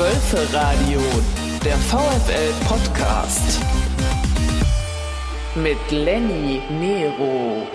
[0.00, 0.98] Wölferadio,
[1.62, 3.60] der VfL-Podcast.
[5.54, 7.66] Mit Lenny Nero.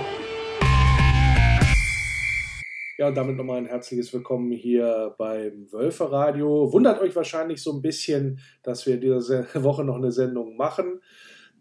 [2.97, 6.73] Ja, und damit nochmal ein herzliches Willkommen hier beim Wölferadio.
[6.73, 11.01] Wundert euch wahrscheinlich so ein bisschen, dass wir diese Woche noch eine Sendung machen.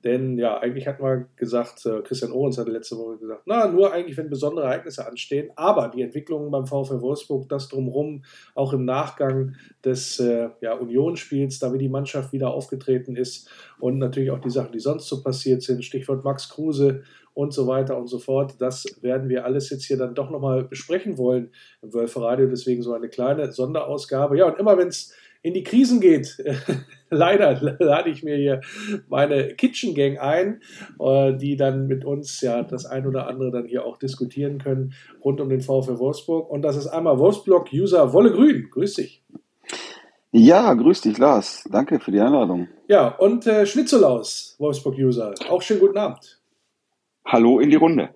[0.04, 3.90] Denn ja, eigentlich hatten wir gesagt, äh, Christian Ohrens hatte letzte Woche gesagt, na, nur
[3.90, 5.50] eigentlich, wenn besondere Ereignisse anstehen.
[5.56, 8.22] Aber die Entwicklungen beim VfL Wolfsburg, das drumherum,
[8.54, 13.98] auch im Nachgang des äh, ja, Unionsspiels, da wie die Mannschaft wieder aufgetreten ist und
[13.98, 17.02] natürlich auch die Sachen, die sonst so passiert sind, Stichwort Max Kruse
[17.32, 18.54] und so weiter und so fort.
[18.58, 21.50] Das werden wir alles jetzt hier dann doch nochmal besprechen wollen
[21.82, 22.46] im Wölferadio.
[22.46, 24.36] Deswegen so eine kleine Sonderausgabe.
[24.36, 25.14] Ja, und immer wenn es
[25.44, 26.42] in die Krisen geht,
[27.10, 28.62] leider lade ich mir hier
[29.08, 30.62] meine Kitchen Gang ein,
[30.98, 34.94] äh, die dann mit uns ja das ein oder andere dann hier auch diskutieren können
[35.22, 36.48] rund um den VfL Wolfsburg.
[36.48, 38.70] Und das ist einmal Wolfsblog-User Wolle Grün.
[38.70, 39.22] Grüß dich.
[40.32, 41.68] Ja, grüß dich, Lars.
[41.70, 42.68] Danke für die Einladung.
[42.88, 45.34] Ja, und äh, Schnitzelaus, Wolfsburg-User.
[45.50, 46.40] Auch schönen guten Abend.
[47.26, 48.14] Hallo in die Runde.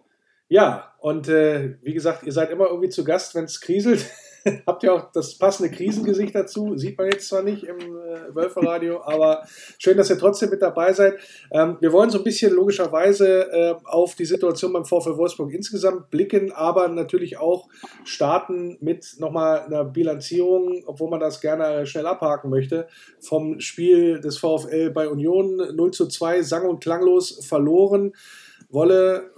[0.48, 4.07] Ja, und äh, wie gesagt, ihr seid immer irgendwie zu Gast, wenn es kriselt.
[4.67, 6.77] Habt ihr auch das passende Krisengesicht dazu?
[6.77, 9.45] Sieht man jetzt zwar nicht im äh, Wölferradio, aber
[9.78, 11.19] schön, dass ihr trotzdem mit dabei seid.
[11.50, 16.11] Ähm, wir wollen so ein bisschen logischerweise äh, auf die Situation beim VfL Wolfsburg insgesamt
[16.11, 17.69] blicken, aber natürlich auch
[18.05, 22.89] starten mit nochmal einer Bilanzierung, obwohl man das gerne schnell abhaken möchte,
[23.20, 28.12] vom Spiel des VfL bei Union 0 zu 2 sang- und klanglos verloren.
[28.70, 29.30] Wolle,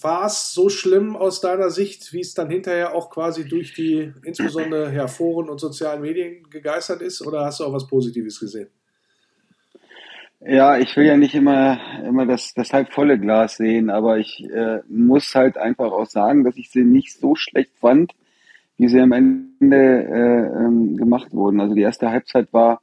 [0.00, 4.12] war es so schlimm aus deiner Sicht, wie es dann hinterher auch quasi durch die
[4.24, 8.68] insbesondere ja, Foren und sozialen Medien gegeistert ist, oder hast du auch was Positives gesehen?
[10.40, 14.80] Ja, ich will ja nicht immer, immer das, das halb Glas sehen, aber ich äh,
[14.88, 18.14] muss halt einfach auch sagen, dass ich sie nicht so schlecht fand,
[18.76, 21.60] wie sie am Ende äh, ähm, gemacht wurden.
[21.60, 22.80] Also die erste Halbzeit war,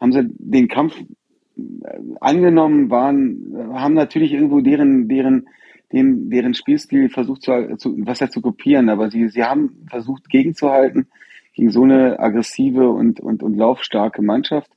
[0.00, 5.46] haben sie den Kampf äh, angenommen, waren, haben natürlich irgendwo deren, deren
[5.92, 10.28] den, deren Spielstil versucht zu, zu was er zu kopieren, aber sie, sie haben versucht
[10.28, 11.06] gegenzuhalten
[11.54, 14.70] gegen so eine aggressive und, und, und laufstarke Mannschaft.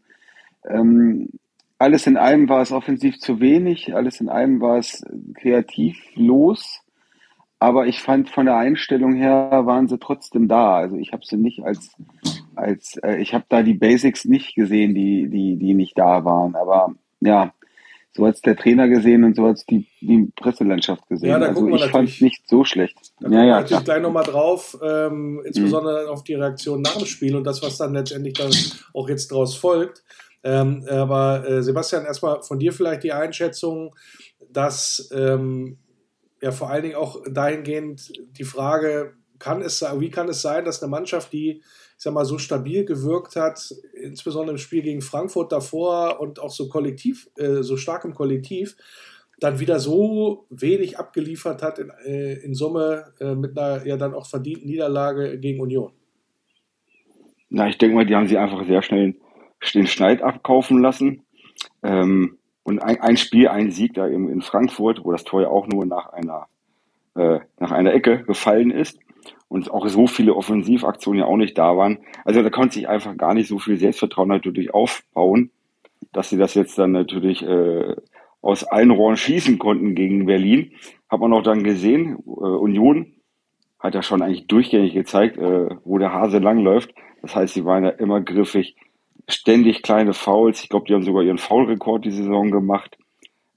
[0.68, 1.30] Ähm,
[1.80, 5.04] alles in allem war es offensiv zu wenig, alles in allem war es
[5.36, 6.82] kreativ los,
[7.60, 10.76] aber ich fand von der Einstellung her waren sie trotzdem da.
[10.78, 11.96] Also ich habe sie nicht als
[12.56, 16.56] als äh, ich habe da die Basics nicht gesehen, die die die nicht da waren.
[16.56, 17.52] Aber ja,
[18.18, 21.30] so hat der Trainer gesehen und so hat die, die Presselandschaft gesehen.
[21.30, 22.98] Ja, da also ich fand es nicht so schlecht.
[23.20, 26.10] Da ja, ja, natürlich gleich nochmal drauf, ähm, insbesondere mhm.
[26.10, 28.52] auf die Reaktion nach dem Spiel und das, was dann letztendlich dann
[28.94, 30.04] auch jetzt daraus folgt.
[30.44, 33.96] Ähm, aber äh, Sebastian, erstmal von dir vielleicht die Einschätzung,
[34.52, 35.78] dass ähm,
[36.42, 40.82] ja vor allen Dingen auch dahingehend die Frage, kann es, wie kann es sein, dass
[40.82, 41.62] eine Mannschaft, die
[41.98, 46.52] ich sag mal, so stabil gewirkt hat, insbesondere im Spiel gegen Frankfurt davor und auch
[46.52, 48.78] so kollektiv, äh, so stark im Kollektiv,
[49.40, 54.14] dann wieder so wenig abgeliefert hat in, äh, in Summe äh, mit einer ja dann
[54.14, 55.92] auch verdienten Niederlage gegen Union.
[57.50, 59.16] Na, ich denke mal, die haben sie einfach sehr schnell
[59.74, 61.24] den Schneid abkaufen lassen.
[61.82, 65.48] Ähm, und ein, ein, Spiel, ein Sieg da eben in Frankfurt, wo das Tor ja
[65.48, 66.48] auch nur nach einer,
[67.16, 69.00] äh, nach einer Ecke gefallen ist
[69.50, 72.00] und auch so viele Offensivaktionen ja auch nicht da waren.
[72.26, 75.52] Also da konnte sich einfach gar nicht so viel Selbstvertrauen natürlich aufbauen,
[76.12, 77.96] dass sie das jetzt dann natürlich äh,
[78.42, 80.72] aus allen Rohren schießen konnten gegen Berlin.
[81.10, 83.14] Hat man auch dann gesehen, äh, Union
[83.80, 86.94] hat ja schon eigentlich durchgängig gezeigt, äh, wo der Hase langläuft.
[87.22, 88.76] Das heißt, sie waren ja immer griffig,
[89.30, 90.64] ständig kleine Fouls.
[90.64, 92.98] Ich glaube, die haben sogar ihren Foulrekord die Saison gemacht.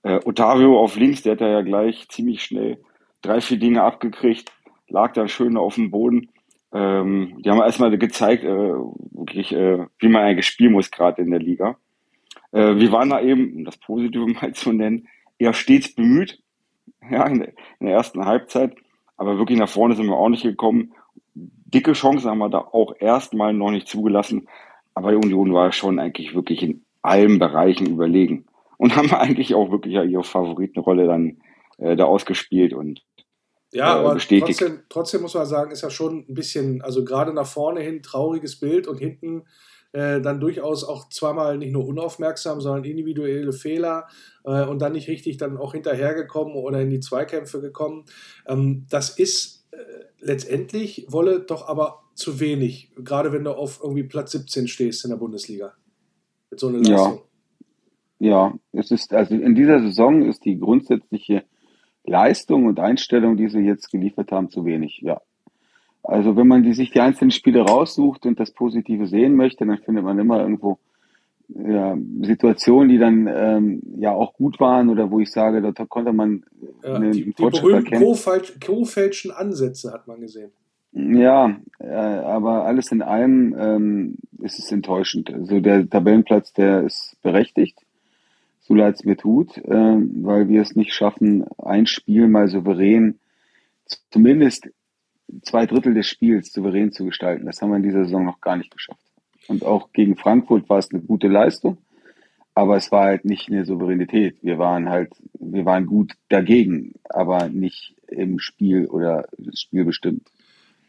[0.03, 2.79] Äh, Ottavio auf links, der hat ja gleich ziemlich schnell
[3.23, 4.53] drei, vier Dinge abgekriegt
[4.91, 6.29] lag da schön auf dem Boden.
[6.73, 11.31] Ähm, die haben erstmal gezeigt, äh, wirklich, äh, wie man eigentlich spielen muss, gerade in
[11.31, 11.77] der Liga.
[12.53, 15.09] Äh, wir waren da eben, um das Positive mal zu nennen,
[15.39, 16.41] eher stets bemüht,
[17.11, 17.49] ja, in der,
[17.81, 18.75] in der ersten Halbzeit.
[19.17, 20.93] Aber wirklich nach vorne sind wir auch nicht gekommen.
[21.35, 24.49] Dicke Chancen haben wir da auch erstmal noch nicht zugelassen.
[24.95, 28.47] Aber die Union war schon eigentlich wirklich in allen Bereichen überlegen.
[28.77, 31.39] Und haben eigentlich auch wirklich ihre Favoritenrolle dann
[31.79, 32.73] äh, da ausgespielt.
[32.73, 33.03] Und
[33.73, 34.59] ja, äh, aber bestätigt.
[34.59, 38.03] Trotzdem, trotzdem muss man sagen, ist ja schon ein bisschen, also gerade nach vorne hin
[38.03, 39.45] trauriges Bild und hinten
[39.93, 44.07] äh, dann durchaus auch zweimal nicht nur unaufmerksam, sondern individuelle Fehler
[44.45, 48.05] äh, und dann nicht richtig dann auch hinterhergekommen oder in die Zweikämpfe gekommen.
[48.47, 49.77] Ähm, das ist äh,
[50.21, 55.11] letztendlich, Wolle doch aber zu wenig, gerade wenn du auf irgendwie Platz 17 stehst in
[55.11, 55.75] der Bundesliga.
[56.51, 57.23] Mit so einer Leistung.
[58.19, 61.45] Ja, ja es ist, also in dieser Saison ist die grundsätzliche
[62.11, 65.21] Leistung und Einstellung, die sie jetzt geliefert haben, zu wenig, ja.
[66.03, 69.79] also wenn man die, sich die einzelnen Spiele raussucht und das Positive sehen möchte, dann
[69.79, 70.79] findet man immer irgendwo
[71.49, 76.13] ja, Situationen, die dann ähm, ja auch gut waren oder wo ich sage, da konnte
[76.13, 76.45] man
[76.83, 80.53] ja, einen die, Fortschritt die berühmten Co-Fälschen Ansätze hat man gesehen.
[80.93, 85.33] Ja, äh, aber alles in allem ähm, ist es enttäuschend.
[85.33, 87.79] Also der Tabellenplatz, der ist berechtigt,
[88.71, 93.19] so leid es mir tut, äh, weil wir es nicht schaffen, ein Spiel mal souverän,
[94.13, 94.69] zumindest
[95.43, 97.47] zwei Drittel des Spiels souverän zu gestalten.
[97.47, 99.05] Das haben wir in dieser Saison noch gar nicht geschafft.
[99.49, 101.79] Und auch gegen Frankfurt war es eine gute Leistung,
[102.55, 104.37] aber es war halt nicht eine Souveränität.
[104.41, 110.31] Wir waren halt, wir waren gut dagegen, aber nicht im Spiel oder das Spiel bestimmt.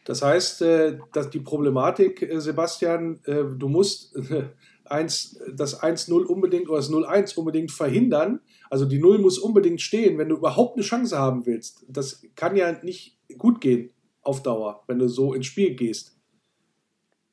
[0.06, 4.16] Das heißt, äh, dass die Problematik, äh, Sebastian, äh, du musst
[4.91, 8.41] eins, das 1-0 unbedingt oder das 0-1 unbedingt verhindern.
[8.69, 11.85] Also die 0 muss unbedingt stehen, wenn du überhaupt eine Chance haben willst.
[11.88, 13.91] Das kann ja nicht gut gehen
[14.21, 16.17] auf Dauer, wenn du so ins Spiel gehst.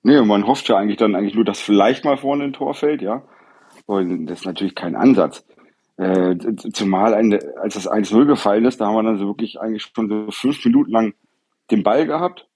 [0.02, 3.02] Nee, man hofft ja eigentlich dann eigentlich nur, dass vielleicht mal vorne ein Tor fällt,
[3.02, 3.25] ja.
[3.87, 5.44] Und das ist natürlich kein Ansatz.
[5.96, 6.37] Äh,
[6.72, 10.08] zumal eine, als das 1-0 gefallen ist, da haben wir dann so wirklich eigentlich schon
[10.08, 11.14] so fünf Minuten lang
[11.70, 12.49] den Ball gehabt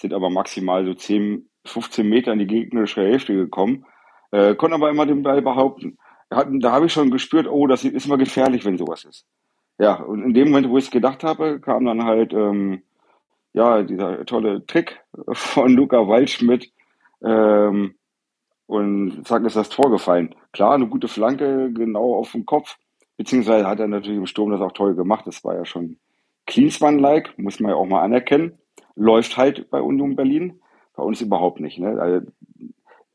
[0.00, 3.84] sind aber maximal so 10, 15 Meter in die gegnerische Hälfte gekommen,
[4.30, 5.98] äh, konnten aber immer den Ball behaupten.
[6.30, 9.26] Da habe ich schon gespürt, oh, das ist immer gefährlich, wenn sowas ist.
[9.78, 12.82] Ja, und in dem Moment, wo ich es gedacht habe, kam dann halt ähm,
[13.54, 15.00] ja dieser tolle Trick
[15.32, 16.70] von Luca Waldschmidt
[17.24, 17.94] ähm,
[18.66, 20.34] und zack ist das Tor gefallen.
[20.52, 22.76] Klar, eine gute Flanke genau auf den Kopf,
[23.16, 25.26] beziehungsweise hat er natürlich im Sturm das auch toll gemacht.
[25.26, 25.96] Das war ja schon
[26.46, 28.58] Klinsmann-like, muss man ja auch mal anerkennen
[28.98, 30.60] läuft halt bei Union Berlin.
[30.94, 31.78] Bei uns überhaupt nicht.
[31.78, 32.00] Ne?
[32.00, 32.26] Also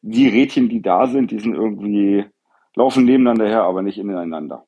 [0.04, 2.26] die Rädchen, die da sind, die sind irgendwie,
[2.76, 4.66] laufen nebeneinander her, aber nicht ineinander.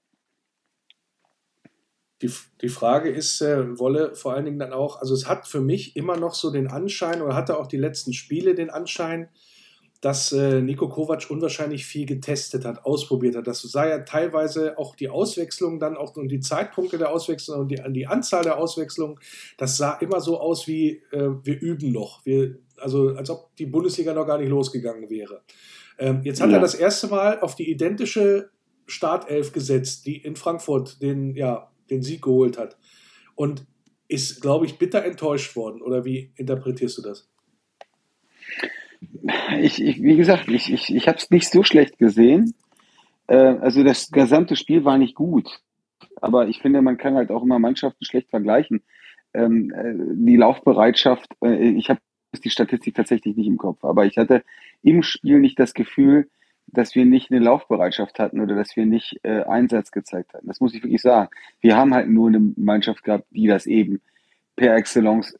[2.21, 5.59] Die, die Frage ist, äh, Wolle vor allen Dingen dann auch, also es hat für
[5.59, 9.27] mich immer noch so den Anschein oder hatte auch die letzten Spiele den Anschein,
[9.99, 13.47] dass äh, Nico Kovac unwahrscheinlich viel getestet hat, ausprobiert hat.
[13.47, 17.67] Das sah ja teilweise auch die Auswechslung dann auch und die Zeitpunkte der Auswechslung und
[17.69, 19.19] die, die Anzahl der Auswechslungen,
[19.57, 22.25] das sah immer so aus wie äh, wir üben noch.
[22.25, 25.41] Wir, also als ob die Bundesliga noch gar nicht losgegangen wäre.
[25.97, 26.57] Ähm, jetzt hat ja.
[26.57, 28.49] er das erste Mal auf die identische
[28.85, 32.77] Startelf gesetzt, die in Frankfurt den, ja, den Sieg geholt hat.
[33.35, 33.65] Und
[34.07, 35.81] ist, glaube ich, bitter enttäuscht worden.
[35.81, 37.29] Oder wie interpretierst du das?
[39.59, 42.53] ich, ich, wie gesagt, ich, ich, ich habe es nicht so schlecht gesehen.
[43.27, 45.49] Äh, also das gesamte Spiel war nicht gut.
[46.21, 48.83] Aber ich finde, man kann halt auch immer Mannschaften schlecht vergleichen.
[49.33, 51.99] Ähm, äh, die Laufbereitschaft, äh, ich habe
[52.41, 54.43] die Statistik tatsächlich nicht im Kopf, aber ich hatte
[54.83, 56.29] im Spiel nicht das Gefühl,
[56.67, 60.47] dass wir nicht eine Laufbereitschaft hatten oder dass wir nicht äh, Einsatz gezeigt hatten.
[60.47, 61.29] Das muss ich wirklich sagen.
[61.61, 64.01] Wir haben halt nur eine Mannschaft gehabt, die das eben
[64.55, 65.37] per Excellence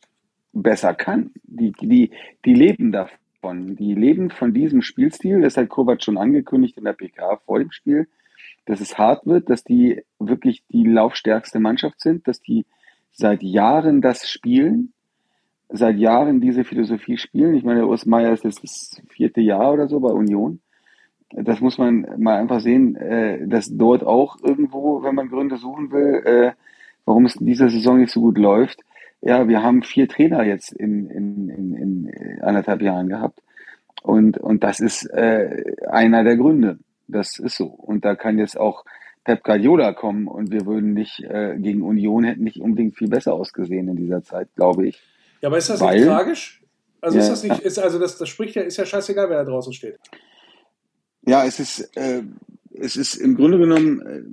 [0.53, 1.31] besser kann.
[1.43, 2.11] Die, die,
[2.45, 3.75] die leben davon von.
[3.75, 7.71] Die leben von diesem Spielstil, das hat Kovac schon angekündigt in der PK vor dem
[7.71, 8.07] Spiel,
[8.65, 12.65] dass es hart wird, dass die wirklich die laufstärkste Mannschaft sind, dass die
[13.11, 14.93] seit Jahren das spielen,
[15.69, 17.55] seit Jahren diese Philosophie spielen.
[17.55, 20.59] Ich meine, Urs Meier ist jetzt das vierte Jahr oder so bei Union.
[21.31, 25.91] Das muss man mal einfach sehen, äh, dass dort auch irgendwo, wenn man Gründe suchen
[25.91, 26.51] will, äh,
[27.05, 28.81] warum es in dieser Saison nicht so gut läuft,
[29.21, 33.41] ja, wir haben vier Trainer jetzt in, in, in, in anderthalb Jahren gehabt.
[34.03, 36.77] Und, und das ist äh, einer der Gründe.
[37.07, 37.65] Das ist so.
[37.65, 38.85] Und da kann jetzt auch
[39.23, 41.17] Pep Guardiola kommen und wir würden nicht
[41.57, 45.01] gegen Union hätten nicht unbedingt viel besser ausgesehen in dieser Zeit, glaube ich.
[45.45, 46.63] Ja, aber ist das Weil, nicht tragisch?
[47.01, 49.37] Also ja, ist das nicht, ist, also das, das spricht ja, ist ja scheißegal, wer
[49.37, 49.99] da draußen steht.
[51.21, 52.23] Ja, es ist, äh,
[52.73, 54.23] es ist im Grunde genommen äh,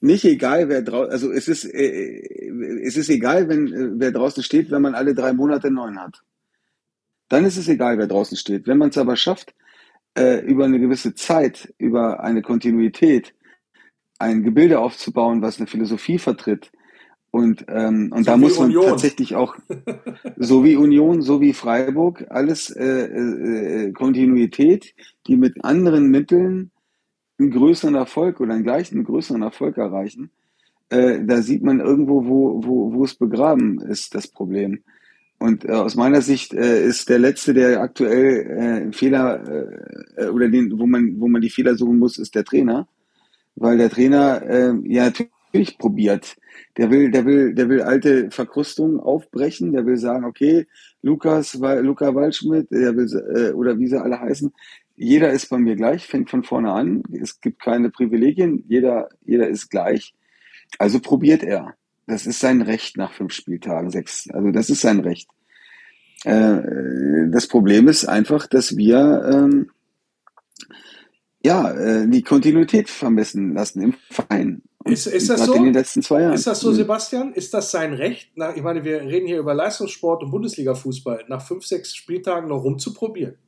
[0.00, 4.42] nicht egal, wer draußen, also es ist, äh, es ist egal, wenn äh, wer draußen
[4.42, 6.22] steht, wenn man alle drei Monate neuen hat.
[7.28, 8.66] Dann ist es egal, wer draußen steht.
[8.66, 9.54] Wenn man es aber schafft,
[10.16, 13.34] äh, über eine gewisse Zeit, über eine Kontinuität,
[14.18, 16.72] ein Gebilde aufzubauen, was eine Philosophie vertritt,
[17.34, 18.86] und, ähm, und so da muss man Union.
[18.86, 19.56] tatsächlich auch,
[20.36, 24.94] so wie Union, so wie Freiburg, alles äh, äh, Kontinuität,
[25.26, 26.70] die mit anderen Mitteln
[27.40, 30.30] einen größeren Erfolg oder einen gleichen, einen größeren Erfolg erreichen,
[30.90, 34.84] äh, da sieht man irgendwo, wo, wo, wo es begraben ist, das Problem.
[35.40, 39.42] Und äh, aus meiner Sicht äh, ist der letzte, der aktuell äh, Fehler
[40.16, 42.86] äh, oder den, wo man, wo man die Fehler suchen muss, ist der Trainer,
[43.56, 45.33] weil der Trainer äh, ja natürlich
[45.78, 46.36] probiert.
[46.76, 49.72] Der will, der will, der will alte Verkrustungen aufbrechen.
[49.72, 50.66] Der will sagen, okay,
[51.02, 54.52] Lukas, Luca Waldschmidt, der will äh, oder wie sie alle heißen,
[54.96, 57.02] jeder ist bei mir gleich, fängt von vorne an.
[57.12, 60.14] Es gibt keine Privilegien, jeder, jeder ist gleich.
[60.78, 61.74] Also probiert er.
[62.06, 64.28] Das ist sein Recht nach fünf Spieltagen, sechs.
[64.30, 65.28] Also das ist sein Recht.
[66.24, 69.70] Äh, das Problem ist einfach, dass wir ähm,
[71.44, 74.62] ja äh, die Kontinuität vermissen lassen im Verein.
[74.84, 75.54] Ist, ist das so?
[75.54, 76.34] In den letzten zwei Jahren.
[76.34, 77.32] Ist das so, Sebastian?
[77.32, 78.30] Ist das sein Recht?
[78.34, 82.62] Na, ich meine, wir reden hier über Leistungssport und Bundesliga-Fußball, nach fünf, sechs Spieltagen noch
[82.62, 83.38] rumzuprobieren.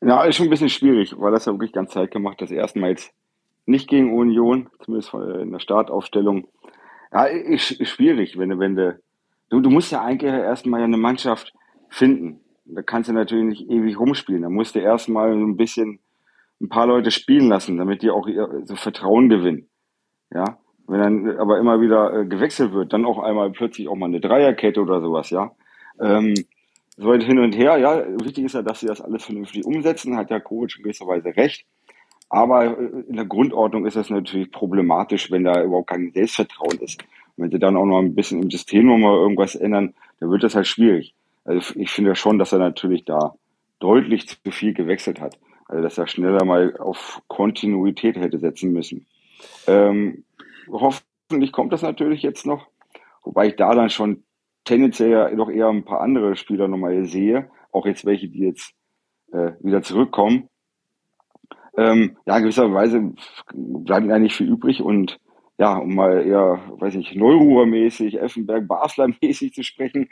[0.00, 2.40] Ja, ist schon ein bisschen schwierig, weil das ja wirklich ganz Zeit gemacht.
[2.40, 3.12] Das erste Mal jetzt
[3.66, 6.46] nicht gegen Union, zumindest in der Startaufstellung.
[7.12, 9.00] Ja, ist, ist schwierig, wenn du, wenn du,
[9.48, 11.54] du, du musst ja eigentlich erstmal eine Mannschaft
[11.88, 12.40] finden.
[12.66, 14.42] Da kannst du natürlich nicht ewig rumspielen.
[14.42, 16.00] Da musst du erstmal ein bisschen
[16.64, 18.26] ein paar Leute spielen lassen, damit die auch
[18.64, 19.68] so Vertrauen gewinnen.
[20.32, 24.06] Ja, wenn dann aber immer wieder äh, gewechselt wird, dann auch einmal plötzlich auch mal
[24.06, 25.52] eine Dreierkette oder sowas, ja.
[26.00, 26.34] Ähm,
[26.96, 30.16] so weit hin und her, ja, wichtig ist ja, dass sie das alles vernünftig umsetzen,
[30.16, 31.66] hat ja Kovic in gewisser Weise recht.
[32.28, 37.02] Aber äh, in der Grundordnung ist das natürlich problematisch, wenn da überhaupt kein Selbstvertrauen ist.
[37.36, 40.42] Und wenn sie dann auch noch ein bisschen im System nochmal irgendwas ändern, dann wird
[40.42, 41.14] das halt schwierig.
[41.44, 43.34] Also ich finde schon, dass er natürlich da
[43.80, 45.38] deutlich zu viel gewechselt hat.
[45.66, 49.06] Also dass er schneller mal auf Kontinuität hätte setzen müssen.
[49.66, 50.24] Ähm,
[50.70, 52.68] hoffentlich kommt das natürlich jetzt noch,
[53.22, 54.24] wobei ich da dann schon
[54.64, 58.74] tendenziell ja doch eher ein paar andere Spieler nochmal sehe, auch jetzt welche, die jetzt
[59.32, 60.48] äh, wieder zurückkommen.
[61.76, 63.12] Ähm, ja, in gewisser Weise
[63.52, 65.18] bleibt nicht viel übrig und
[65.58, 70.08] ja, um mal eher, weiß ich, Neuruhr-mäßig, Effenberg, Basler-mäßig zu sprechen,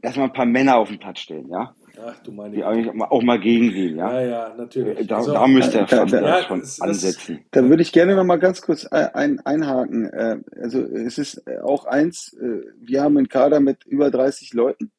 [0.00, 1.74] erstmal ein paar Männer auf den Platz stellen, ja.
[2.04, 4.12] Ach, du meine die eigentlich auch mal gegengehen, ja.
[4.12, 5.06] Ja, ja, natürlich.
[5.06, 7.44] Da, so, da müsste er da, da, schon das, ansetzen.
[7.50, 10.06] Da würde ich gerne noch mal ganz kurz ein, einhaken.
[10.12, 14.90] Äh, also es ist auch eins, äh, wir haben einen Kader mit über 30 Leuten.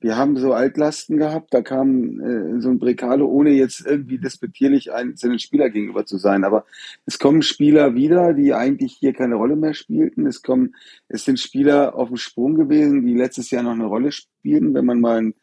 [0.00, 4.92] Wir haben so Altlasten gehabt, da kam äh, so ein Brekalo, ohne jetzt irgendwie despektierlich
[4.92, 6.44] einzelnen Spieler gegenüber zu sein.
[6.44, 6.66] Aber
[7.04, 10.26] es kommen Spieler wieder, die eigentlich hier keine Rolle mehr spielten.
[10.26, 10.76] Es kommen,
[11.08, 14.84] es sind Spieler auf dem Sprung gewesen, die letztes Jahr noch eine Rolle spielten, wenn
[14.84, 15.34] man mal einen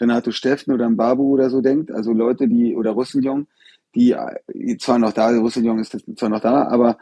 [0.00, 1.90] Renato Steffen oder einen Babu oder so denkt.
[1.90, 3.48] Also Leute, die, oder Russeljong,
[3.96, 4.14] die,
[4.52, 6.98] die zwar noch da, Russeljong ist zwar noch da, aber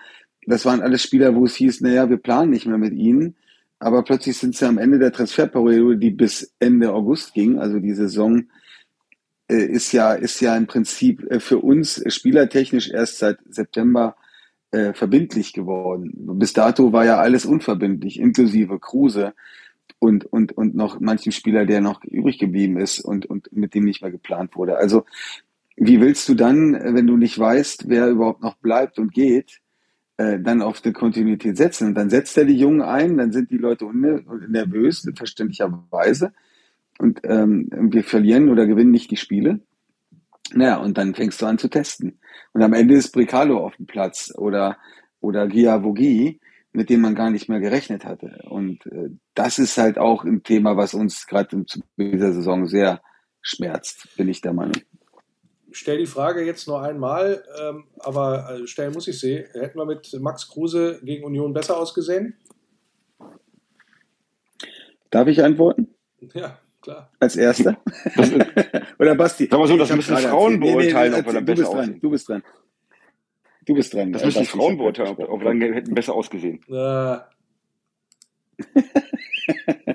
[0.46, 3.36] das waren alles Spieler, wo es hieß, naja, wir planen nicht mehr mit ihnen
[3.82, 7.94] aber plötzlich sind sie am Ende der Transferperiode, die bis Ende August ging, also die
[7.94, 8.44] Saison
[9.48, 14.14] äh, ist ja, ist ja im Prinzip äh, für uns spielertechnisch erst seit September
[14.70, 16.12] äh, verbindlich geworden.
[16.38, 19.34] Bis dato war ja alles unverbindlich, inklusive Kruse
[19.98, 23.84] und, und, und noch manchen Spieler, der noch übrig geblieben ist und, und mit dem
[23.84, 24.76] nicht mehr geplant wurde.
[24.76, 25.04] Also,
[25.76, 29.61] wie willst du dann, wenn du nicht weißt, wer überhaupt noch bleibt und geht,
[30.16, 31.88] äh, dann auf die Kontinuität setzen.
[31.88, 33.86] Und dann setzt er die Jungen ein, dann sind die Leute
[34.48, 36.32] nervös, verständlicherweise.
[36.98, 39.60] Und ähm, wir verlieren oder gewinnen nicht die Spiele.
[40.54, 42.18] Naja, und dann fängst du an zu testen.
[42.52, 44.76] Und am Ende ist Bricalo auf dem Platz oder,
[45.20, 46.40] oder Giavogi,
[46.72, 48.42] mit dem man gar nicht mehr gerechnet hatte.
[48.48, 53.00] Und äh, das ist halt auch ein Thema, was uns gerade zu dieser Saison sehr
[53.40, 54.80] schmerzt, bin ich der Meinung
[55.72, 59.44] stelle die Frage jetzt nur einmal, ähm, aber äh, stellen muss ich sie.
[59.52, 62.36] Hätten wir mit Max Kruse gegen Union besser ausgesehen?
[65.10, 65.88] Darf ich antworten?
[66.32, 67.10] Ja, klar.
[67.20, 67.76] Als Erster?
[68.98, 69.48] Oder Basti?
[69.50, 72.00] Sag mal so, das müssen Frauen beurteilen, ob wir dann besser aussehen.
[72.00, 72.42] Du bist dran.
[73.64, 74.12] Du bist dran.
[74.12, 76.60] Das müssen Frauen beurteilen, ob, ob wir dann hätten besser ausgesehen.
[76.68, 77.18] Äh.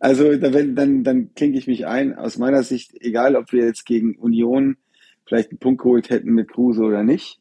[0.00, 2.14] also dann, dann, dann klinke ich mich ein.
[2.14, 4.76] Aus meiner Sicht, egal ob wir jetzt gegen Union
[5.26, 7.40] vielleicht einen Punkt geholt hätten mit Kruse oder nicht.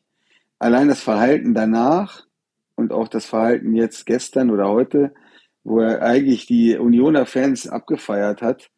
[0.60, 2.26] Allein das Verhalten danach
[2.76, 5.14] und auch das Verhalten jetzt gestern oder heute,
[5.64, 8.70] wo er eigentlich die Unioner Fans abgefeiert hat,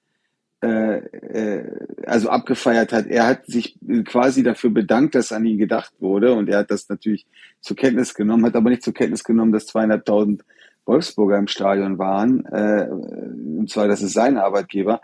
[0.63, 3.07] äh, äh, also abgefeiert hat.
[3.07, 6.89] Er hat sich quasi dafür bedankt, dass an ihn gedacht wurde und er hat das
[6.89, 7.25] natürlich
[7.61, 10.43] zur Kenntnis genommen, hat aber nicht zur Kenntnis genommen, dass zweieinhalbtausend
[10.85, 15.01] Wolfsburger im Stadion waren, äh, und zwar das ist sein Arbeitgeber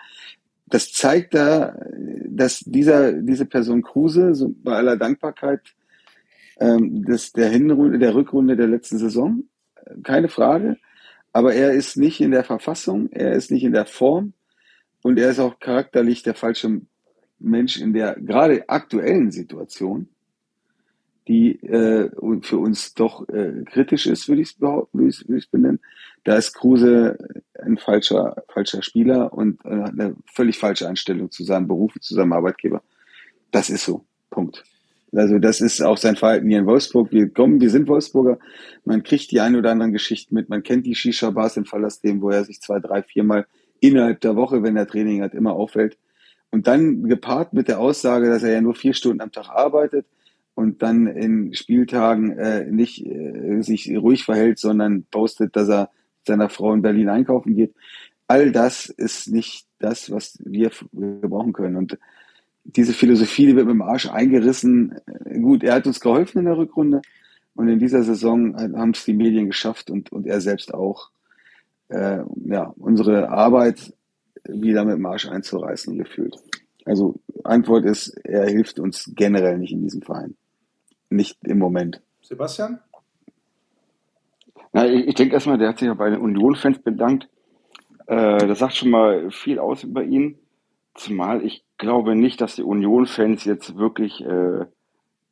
[0.66, 1.78] das zeigt da,
[2.28, 5.62] dass dieser, diese Person Kruse, so bei aller Dankbarkeit,
[6.60, 9.44] ähm, das, der Hinrunde, der Rückrunde der letzten Saison,
[10.04, 10.78] keine Frage,
[11.32, 14.34] aber er ist nicht in der Verfassung, er ist nicht in der Form
[15.02, 16.82] und er ist auch charakterlich der falsche
[17.40, 20.08] Mensch in der gerade aktuellen Situation,
[21.28, 22.10] die äh,
[22.42, 25.80] für uns doch äh, kritisch ist, würde ich es benennen.
[26.24, 27.18] Da ist Kruse
[27.74, 32.34] ein falscher, falscher Spieler und äh, eine völlig falsche Einstellung zu seinem Beruf, zu seinem
[32.34, 32.82] Arbeitgeber.
[33.52, 34.06] Das ist so.
[34.30, 34.64] Punkt.
[35.16, 37.12] Also das ist auch sein Verhalten hier in Wolfsburg.
[37.12, 38.40] Wir kommen, wir sind Wolfsburger.
[38.84, 40.50] Man kriegt die ein oder anderen Geschichten mit.
[40.50, 43.46] Man kennt die Shisha-Bars im Fallersdem, wo er sich zwei, drei, viermal
[43.80, 45.98] innerhalb der Woche, wenn er Training hat, immer auffällt.
[46.50, 50.08] Und dann gepaart mit der Aussage, dass er ja nur vier Stunden am Tag arbeitet
[50.56, 55.90] und dann in Spieltagen äh, nicht äh, sich ruhig verhält, sondern postet, dass er
[56.26, 57.74] seiner Frau in Berlin einkaufen geht.
[58.28, 61.76] all das ist nicht das, was wir brauchen können.
[61.76, 61.98] Und
[62.64, 64.96] diese Philosophie, die wird mit dem Arsch eingerissen.
[65.42, 67.02] Gut, er hat uns geholfen in der Rückrunde
[67.56, 71.10] und in dieser Saison haben es die Medien geschafft und, und er selbst auch,
[71.90, 73.94] äh, ja, unsere Arbeit
[74.48, 76.38] wieder mit dem Arsch einzureißen gefühlt.
[76.86, 80.36] Also Antwort ist, er hilft uns generell nicht in diesem Verein.
[81.10, 82.02] Nicht im Moment.
[82.22, 82.80] Sebastian?
[84.74, 87.30] Na, ich, ich denke erstmal, der hat sich ja bei den Union-Fans bedankt.
[88.08, 90.40] Äh, das sagt schon mal viel aus über ihn.
[90.96, 94.66] Zumal ich glaube nicht, dass die Union-Fans jetzt wirklich äh,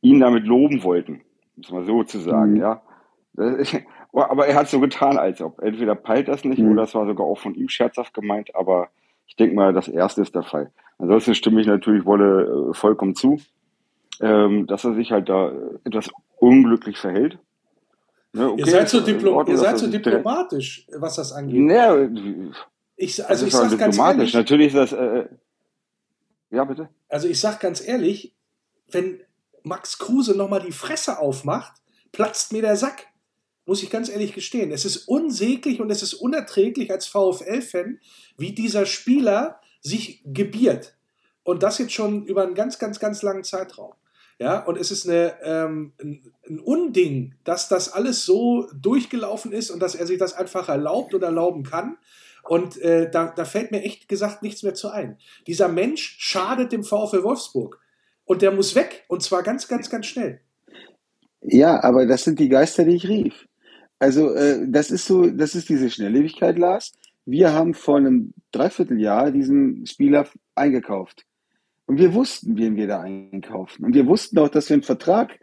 [0.01, 1.21] ihn damit loben wollten,
[1.55, 2.57] muss man so zu sagen, mhm.
[2.57, 2.81] ja.
[4.13, 5.59] aber er hat so getan, als ob.
[5.61, 6.71] Entweder peilt das nicht mhm.
[6.71, 8.89] oder es war sogar auch von ihm scherzhaft gemeint, aber
[9.27, 10.71] ich denke mal, das erste ist der Fall.
[10.97, 13.39] Ansonsten stimme ich natürlich Wolle äh, vollkommen zu,
[14.19, 15.51] ähm, dass er sich halt da
[15.83, 17.39] etwas unglücklich verhält.
[18.33, 21.69] Ja, okay, ihr seid so, Diplo Ordnung, ihr seid so diplomatisch, was das angeht.
[21.69, 22.07] Ja,
[22.95, 24.33] ich, also ich sage ganz ehrlich.
[24.33, 24.93] Natürlich ist das.
[24.93, 25.25] Äh,
[26.49, 26.89] ja, bitte.
[27.09, 28.33] Also ich sag ganz ehrlich,
[28.89, 29.21] wenn
[29.63, 31.73] Max Kruse nochmal die Fresse aufmacht,
[32.11, 33.07] platzt mir der Sack.
[33.65, 34.71] Muss ich ganz ehrlich gestehen.
[34.71, 37.99] Es ist unsäglich und es ist unerträglich als VfL-Fan,
[38.37, 40.95] wie dieser Spieler sich gebiert.
[41.43, 43.93] Und das jetzt schon über einen ganz, ganz, ganz langen Zeitraum.
[44.41, 49.69] Ja, und es ist eine, ähm, ein, ein, Unding, dass das alles so durchgelaufen ist
[49.69, 51.97] und dass er sich das einfach erlaubt oder erlauben kann.
[52.49, 55.19] Und äh, da, da fällt mir echt gesagt nichts mehr zu ein.
[55.45, 57.79] Dieser Mensch schadet dem VfL Wolfsburg.
[58.25, 59.05] Und der muss weg.
[59.07, 60.41] Und zwar ganz, ganz, ganz schnell.
[61.43, 63.47] Ja, aber das sind die Geister, die ich rief.
[63.99, 66.93] Also, äh, das ist so, das ist diese Schnelllebigkeit, Lars.
[67.25, 71.27] Wir haben vor einem Dreivierteljahr diesen Spieler eingekauft.
[71.85, 73.85] Und wir wussten, wen wir da einkaufen.
[73.85, 75.39] Und wir wussten auch, dass wir einen Vertrag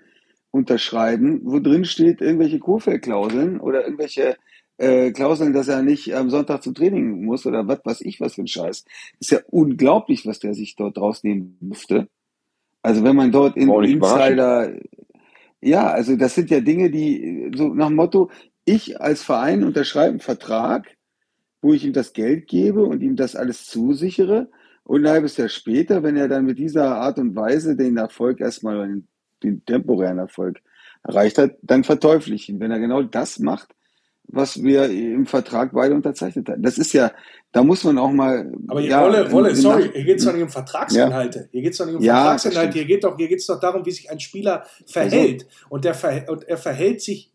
[0.51, 4.37] unterschreiben, wo drin steht irgendwelche Kurfeldklauseln oder irgendwelche
[4.79, 8.35] äh, Klauseln, dass er nicht am Sonntag zum Training muss oder was weiß ich, was
[8.35, 8.85] für ein Scheiß.
[9.21, 12.09] Ist ja unglaublich, was der sich dort rausnehmen durfte.
[12.83, 14.73] Also wenn man dort in Insider,
[15.61, 18.31] ja, also das sind ja Dinge, die so nach dem Motto,
[18.65, 20.97] ich als Verein unterschreibe einen Vertrag,
[21.61, 24.49] wo ich ihm das Geld gebe und ihm das alles zusichere.
[24.89, 28.41] Und ein halbes Jahr später, wenn er dann mit dieser Art und Weise den Erfolg
[28.41, 29.07] erstmal, den,
[29.43, 30.63] den temporären Erfolg
[31.07, 32.59] erreicht hat, dann verteufel ich ihn.
[32.59, 33.69] Wenn er genau das macht,
[34.29, 36.63] was wir im Vertrag beide unterzeichnet haben.
[36.63, 37.13] Das ist ja,
[37.53, 38.51] da muss man auch mal.
[38.67, 41.39] Aber hier, ja, Wolle, Wolle, sorry, hier geht es doch nicht um Vertragsinhalte.
[41.39, 41.45] Ja.
[41.51, 42.73] Hier geht es doch nicht um ja, Vertragsinhalte.
[42.73, 45.45] Hier geht doch, hier geht's doch darum, wie sich ein Spieler verhält.
[45.45, 47.31] Also, und, der und er verhält sich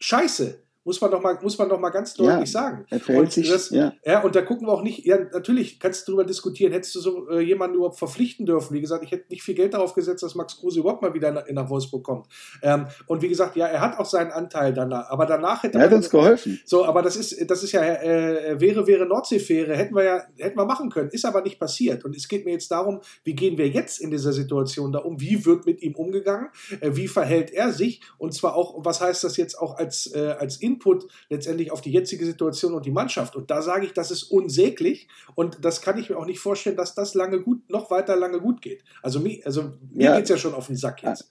[0.00, 0.58] scheiße.
[0.88, 2.86] Muss man doch mal, muss man doch mal ganz deutlich ja, sagen.
[2.88, 3.92] Er und, sich, das, ja.
[4.06, 4.22] ja.
[4.22, 7.28] und da gucken wir auch nicht, ja, natürlich kannst du darüber diskutieren, hättest du so
[7.28, 8.72] äh, jemanden überhaupt verpflichten dürfen.
[8.72, 11.30] Wie gesagt, ich hätte nicht viel Geld darauf gesetzt, dass Max Kruse überhaupt mal wieder
[11.30, 12.26] nach, nach Wolfsburg kommt.
[12.62, 15.84] Ähm, und wie gesagt, ja, er hat auch seinen Anteil danach, aber danach hätte er
[15.84, 16.58] hat uns geholfen.
[16.64, 20.56] So, aber das ist, das ist ja, äh, wäre, wäre Nordseefähre, hätten wir ja, hätten
[20.56, 22.06] wir machen können, ist aber nicht passiert.
[22.06, 25.20] Und es geht mir jetzt darum, wie gehen wir jetzt in dieser Situation da um?
[25.20, 26.48] Wie wird mit ihm umgegangen?
[26.80, 28.00] Äh, wie verhält er sich?
[28.16, 31.90] Und zwar auch, was heißt das jetzt auch als, äh, als Input letztendlich auf die
[31.90, 33.36] jetzige Situation und die Mannschaft.
[33.36, 36.76] Und da sage ich, das ist unsäglich und das kann ich mir auch nicht vorstellen,
[36.76, 38.84] dass das lange gut, noch weiter lange gut geht.
[39.02, 40.16] Also, mir, also mir ja.
[40.16, 41.30] geht es ja schon auf den Sack jetzt.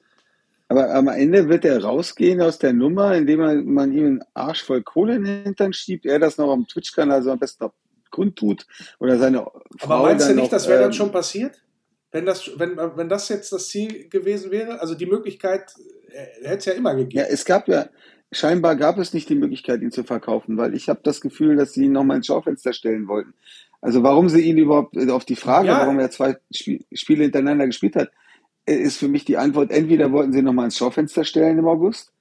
[0.69, 4.63] Aber am Ende wird er rausgehen aus der Nummer, indem man, man ihm einen Arsch
[4.63, 7.71] voll Kohle in den Hintern schiebt, er das noch am Twitch-Kanal so am besten auf
[8.11, 8.65] Grund tut.
[8.99, 9.45] Oder seine
[9.77, 11.61] Frau Aber meinst du nicht, noch, das wäre dann ähm, schon passiert?
[12.11, 14.81] Wenn das, wenn, wenn das jetzt das Ziel gewesen wäre?
[14.81, 15.73] Also die Möglichkeit
[16.09, 17.19] äh, hätte es ja immer gegeben.
[17.19, 17.89] Ja, es gab ja,
[18.31, 21.73] scheinbar gab es nicht die Möglichkeit, ihn zu verkaufen, weil ich habe das Gefühl, dass
[21.73, 23.33] sie ihn nochmal ins Schaufenster stellen wollten.
[23.81, 25.79] Also warum sie ihn überhaupt äh, auf die Frage, ja.
[25.79, 28.11] warum er zwei Spiele hintereinander gespielt hat,
[28.65, 32.11] äh, ist für mich die Antwort, entweder wollten sie nochmal ins Schaufenster stellen im August,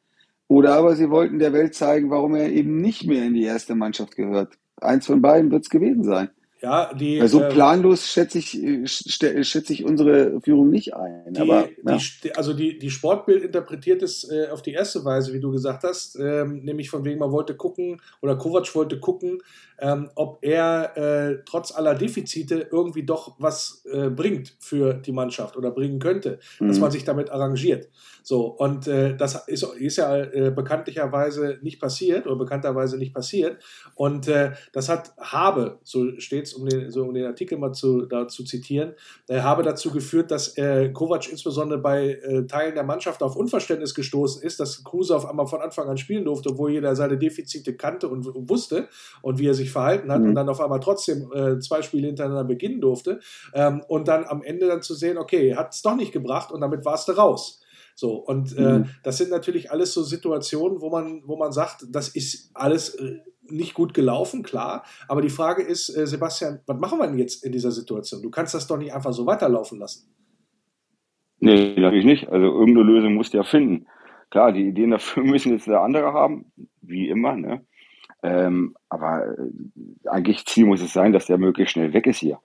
[0.48, 3.74] oder aber sie wollten der Welt zeigen, warum er eben nicht mehr in die erste
[3.74, 4.56] Mannschaft gehört.
[4.80, 6.30] Eins von beiden wird es gewesen sein.
[6.66, 11.32] Ja, die, Weil so äh, planlos schätze ich, äh, schätze ich unsere Führung nicht ein.
[11.32, 11.98] Die, aber, ja.
[12.24, 15.84] die, also die, die Sportbild interpretiert es äh, auf die erste Weise, wie du gesagt
[15.84, 19.42] hast, ähm, nämlich von wegen man wollte gucken oder Kovac wollte gucken,
[19.78, 25.56] ähm, ob er äh, trotz aller Defizite irgendwie doch was äh, bringt für die Mannschaft
[25.56, 26.68] oder bringen könnte, mhm.
[26.68, 27.88] dass man sich damit arrangiert.
[28.22, 33.62] So, und äh, das ist, ist ja äh, bekanntlicherweise nicht passiert oder bekannterweise nicht passiert.
[33.94, 37.72] Und äh, das hat Habe, so steht es, um den, so um den Artikel mal
[37.72, 38.94] zu, da zu zitieren,
[39.28, 44.58] äh, Habe dazu geführt, dass Kovac insbesondere bei Teilen der Mannschaft auf Unverständnis gestoßen ist,
[44.58, 48.26] dass Kruse auf einmal von Anfang an spielen durfte, obwohl jeder seine Defizite kannte und,
[48.26, 48.88] und wusste
[49.22, 50.30] und wie er sich verhalten hat mhm.
[50.30, 53.20] und dann auf einmal trotzdem äh, zwei Spiele hintereinander beginnen durfte.
[53.54, 56.60] Ähm, und dann am Ende dann zu sehen, okay, hat es doch nicht gebracht und
[56.60, 57.62] damit warst du raus.
[57.94, 58.90] So, und äh, mhm.
[59.02, 63.20] das sind natürlich alles so Situationen, wo man, wo man sagt, das ist alles äh,
[63.50, 64.84] nicht gut gelaufen, klar.
[65.08, 68.22] Aber die Frage ist, äh, Sebastian, was machen wir denn jetzt in dieser Situation?
[68.22, 70.12] Du kannst das doch nicht einfach so weiterlaufen lassen.
[71.38, 72.28] Nee, natürlich nicht.
[72.28, 73.86] Also irgendeine Lösung musst du ja finden.
[74.30, 76.52] Klar, die Ideen dafür müssen jetzt der andere haben,
[76.82, 77.64] wie immer, ne?
[78.22, 82.38] Ähm, aber äh, eigentlich Ziel muss es sein, dass der möglichst schnell weg ist hier.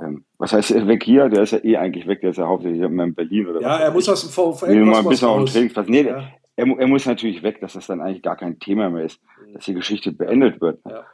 [0.00, 1.28] Ähm, was heißt weg hier?
[1.28, 3.90] Der ist ja eh eigentlich weg, der ist ja hauptsächlich in Berlin oder Ja, er
[3.90, 6.30] muss aus dem VfL nee, mal ein bisschen auf den Nee, ja.
[6.56, 9.54] er, er, muss natürlich weg, dass das dann eigentlich gar kein Thema mehr ist, mhm.
[9.54, 10.80] dass die Geschichte beendet wird.
[10.84, 11.04] Ja.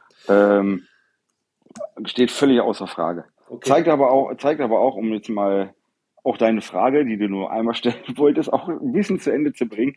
[0.59, 0.83] Ähm,
[2.05, 3.25] steht völlig außer Frage.
[3.47, 3.69] Okay.
[3.69, 5.73] Zeigt aber auch, zeigt aber auch, um jetzt mal
[6.23, 9.65] auch deine Frage, die du nur einmal stellen wolltest, auch ein bisschen zu Ende zu
[9.67, 9.95] bringen,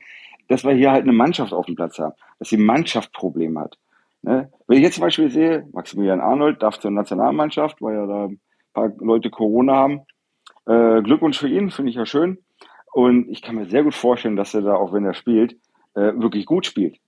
[0.48, 3.78] dass wir hier halt eine Mannschaft auf dem Platz haben, dass die Mannschaft Probleme hat.
[4.22, 4.50] Ne?
[4.66, 8.40] Wenn ich jetzt zum Beispiel sehe, Maximilian Arnold darf zur Nationalmannschaft, weil ja da ein
[8.72, 10.00] paar Leute Corona haben.
[10.66, 12.38] Äh, Glückwunsch für ihn, finde ich ja schön.
[12.92, 15.54] Und ich kann mir sehr gut vorstellen, dass er da, auch wenn er spielt,
[15.94, 16.98] äh, wirklich gut spielt.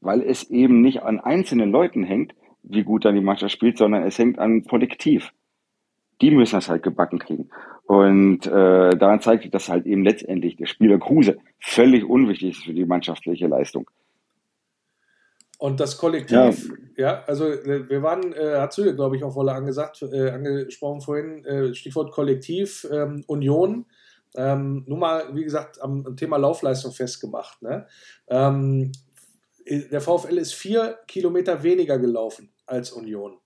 [0.00, 4.04] Weil es eben nicht an einzelnen Leuten hängt, wie gut dann die Mannschaft spielt, sondern
[4.04, 5.32] es hängt an Kollektiv.
[6.20, 7.50] Die müssen das halt gebacken kriegen.
[7.86, 12.64] Und äh, daran zeigt sich, dass halt eben letztendlich der Spieler Kruse völlig unwichtig ist
[12.64, 13.90] für die mannschaftliche Leistung.
[15.62, 19.36] Und das Kollektiv, ja, ja also äh, wir waren, äh, hat Züge, glaube ich, auch
[19.36, 23.86] wohl angesagt, äh, angesprochen vorhin, äh, Stichwort Kollektiv, ähm, Union,
[24.34, 27.62] ähm, nur mal, wie gesagt, am, am Thema Laufleistung festgemacht.
[27.62, 27.86] Ne?
[28.26, 28.90] Ähm,
[29.64, 33.38] der VfL ist vier Kilometer weniger gelaufen als Union.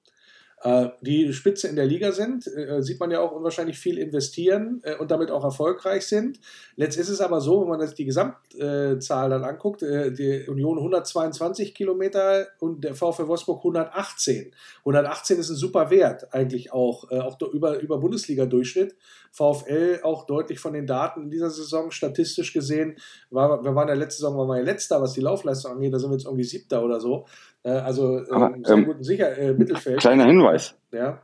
[0.63, 4.81] Äh, die Spitze in der Liga sind, äh, sieht man ja auch unwahrscheinlich viel investieren
[4.85, 6.41] äh, und damit auch erfolgreich sind.
[6.77, 11.75] Letzt ist es aber so, wenn man sich die Gesamtzahl dann anguckt, die Union 122
[11.75, 14.53] Kilometer und der VfL Wolfsburg 118.
[14.81, 18.95] 118 ist ein super Wert eigentlich auch, auch über, über Bundesliga-Durchschnitt.
[19.33, 22.97] VfL auch deutlich von den Daten in dieser Saison statistisch gesehen,
[23.31, 25.99] war, wir waren ja letzte Saison waren wir ja letzter, was die Laufleistung angeht, da
[25.99, 27.27] sind wir jetzt irgendwie siebter oder so.
[27.67, 29.99] Äh, also äh, Aber, sehr ähm, guten Sicher äh, Mittelfeld.
[29.99, 30.79] Kleiner Hinweis.
[30.93, 31.21] Ja.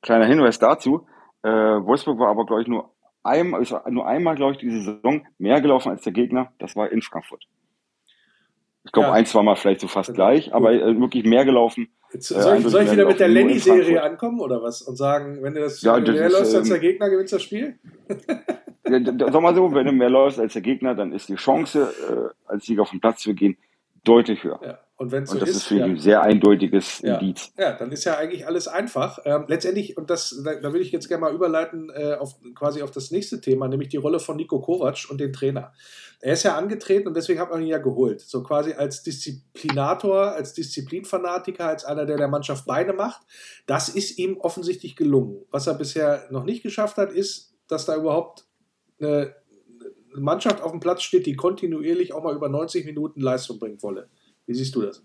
[0.00, 1.06] Kleiner Hinweis dazu.
[1.42, 2.90] Äh, Wolfsburg war aber, glaube ich, nur,
[3.22, 6.50] ein, ist nur einmal, glaube ich, diese Saison mehr gelaufen als der Gegner.
[6.58, 7.44] Das war in Frankfurt.
[8.84, 9.14] Ich glaube, ja.
[9.14, 11.88] ein, zwei Mal vielleicht so fast ja, gleich, aber äh, wirklich mehr gelaufen.
[12.12, 14.82] Jetzt, soll, ich, soll ich wieder mit der Lenny-Serie ankommen oder was?
[14.82, 17.32] Und sagen, wenn du das, ja, das mehr ist, läufst als der ähm, Gegner, gewinnst
[17.32, 17.78] du das Spiel?
[18.84, 22.50] Sag mal so, wenn du mehr läufst als der Gegner, dann ist die Chance, äh,
[22.50, 23.56] als Sieger auf den Platz zu gehen,
[24.04, 24.60] deutlich höher.
[24.62, 24.78] Ja.
[25.02, 25.84] Und wenn so und das ist, ist für ja.
[25.84, 27.16] ein sehr eindeutiges ja.
[27.16, 27.52] Indiz.
[27.58, 29.18] Ja, dann ist ja eigentlich alles einfach.
[29.24, 32.82] Ähm, letztendlich, und das, da, da will ich jetzt gerne mal überleiten äh, auf quasi
[32.82, 35.72] auf das nächste Thema, nämlich die Rolle von Nico Kovac und den Trainer.
[36.20, 38.20] Er ist ja angetreten und deswegen hat man ihn ja geholt.
[38.20, 43.22] So quasi als Disziplinator, als Disziplinfanatiker, als einer, der der Mannschaft Beine macht.
[43.66, 45.44] Das ist ihm offensichtlich gelungen.
[45.50, 48.44] Was er bisher noch nicht geschafft hat, ist, dass da überhaupt
[49.00, 49.34] eine
[50.14, 54.08] Mannschaft auf dem Platz steht, die kontinuierlich auch mal über 90 Minuten Leistung bringen wolle.
[54.46, 55.02] Wie siehst du das?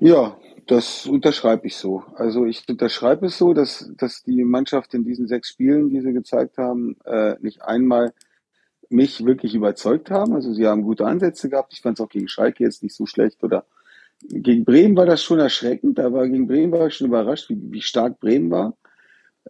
[0.00, 2.04] Ja, das unterschreibe ich so.
[2.14, 6.12] Also ich unterschreibe es so, dass, dass die Mannschaft in diesen sechs Spielen, die sie
[6.12, 8.12] gezeigt haben, äh, nicht einmal
[8.90, 10.34] mich wirklich überzeugt haben.
[10.34, 11.72] Also sie haben gute Ansätze gehabt.
[11.72, 13.42] Ich fand es auch gegen Schalke jetzt nicht so schlecht.
[13.42, 13.64] Oder
[14.28, 15.98] gegen Bremen war das schon erschreckend.
[16.00, 18.76] Aber gegen Bremen war ich schon überrascht, wie, wie stark Bremen war.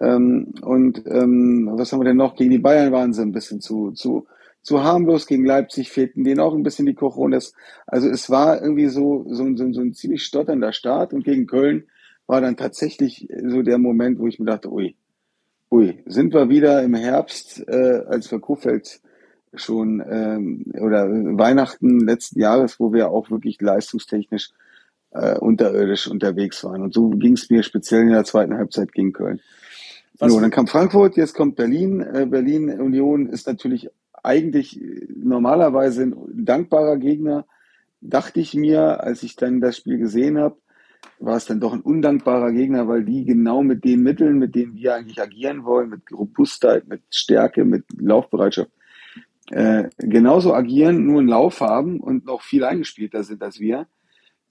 [0.00, 2.36] Ähm, und ähm, was haben wir denn noch?
[2.36, 4.26] Gegen die Bayern waren sie ein bisschen zu, zu
[4.68, 5.26] zu harmlos.
[5.26, 7.54] Gegen Leipzig fehlten denen auch ein bisschen die Coronas.
[7.86, 11.84] Also es war irgendwie so, so, so, so ein ziemlich stotternder Start und gegen Köln
[12.26, 14.94] war dann tatsächlich so der Moment, wo ich mir dachte, ui,
[15.70, 19.00] ui, sind wir wieder im Herbst, äh, als wir Kofeld
[19.54, 24.50] schon ähm, oder Weihnachten letzten Jahres, wo wir auch wirklich leistungstechnisch
[25.12, 26.82] äh, unterirdisch unterwegs waren.
[26.82, 29.40] Und so ging es mir speziell in der zweiten Halbzeit gegen Köln.
[30.18, 30.32] Was?
[30.32, 32.00] So, dann kam Frankfurt, jetzt kommt Berlin.
[32.00, 33.88] Äh, Berlin Union ist natürlich
[34.28, 36.14] eigentlich normalerweise ein
[36.44, 37.46] dankbarer Gegner,
[38.02, 40.56] dachte ich mir, als ich dann das Spiel gesehen habe,
[41.18, 44.74] war es dann doch ein undankbarer Gegner, weil die genau mit den Mitteln, mit denen
[44.74, 48.70] wir eigentlich agieren wollen, mit Robustheit, mit Stärke, mit Laufbereitschaft,
[49.50, 53.86] äh, genauso agieren, nur einen Lauf haben und noch viel eingespielter sind als wir.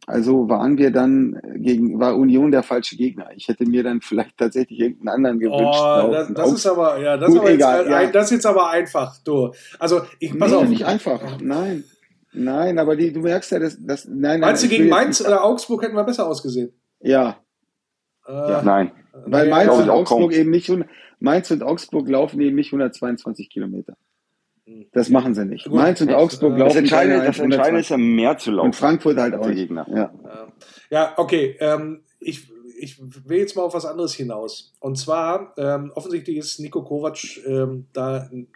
[0.09, 3.27] Also waren wir dann gegen, war Union der falsche Gegner.
[3.35, 5.81] Ich hätte mir dann vielleicht tatsächlich irgendeinen anderen gewünscht.
[5.81, 8.11] Oh, das, das ist aber, ja, das, Gut, aber egal, jetzt, ja.
[8.11, 9.51] das ist jetzt aber einfach, du.
[9.77, 10.69] Also, ich, pass nee, auf.
[10.69, 11.83] nicht einfach, nein.
[12.31, 15.83] Nein, aber die, du merkst ja, dass, das, nein, Meinst du, gegen Mainz oder Augsburg
[15.83, 16.71] hätten wir besser ausgesehen?
[17.01, 17.35] Ja.
[18.25, 18.61] Äh, ja.
[18.63, 18.91] Nein.
[19.25, 20.71] Weil Mainz und Augsburg eben nicht,
[21.19, 23.97] Mainz und Augsburg laufen eben nicht 122 Kilometer.
[24.91, 25.65] Das machen sie nicht.
[25.65, 25.73] Gut.
[25.73, 26.69] Mainz und Augsburg äh, laufen.
[26.69, 28.67] Das Entscheidende, das Entscheidende ist ja mehr zu laufen.
[28.67, 29.49] Und Frankfurt halt auch.
[29.49, 29.85] Gegner.
[29.89, 30.11] Ja,
[30.89, 31.55] ja okay.
[31.59, 34.73] Ähm, ich, ich will jetzt mal auf was anderes hinaus.
[34.79, 38.47] Und zwar, ähm, offensichtlich ist Nico Kovac ähm, da ein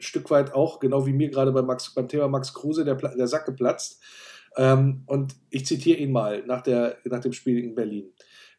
[0.00, 3.28] Stück weit auch, genau wie mir gerade bei Max, beim Thema Max Kruse, der, der
[3.28, 4.02] Sack geplatzt.
[4.56, 8.12] Ähm, und ich zitiere ihn mal nach, der, nach dem Spiel in Berlin.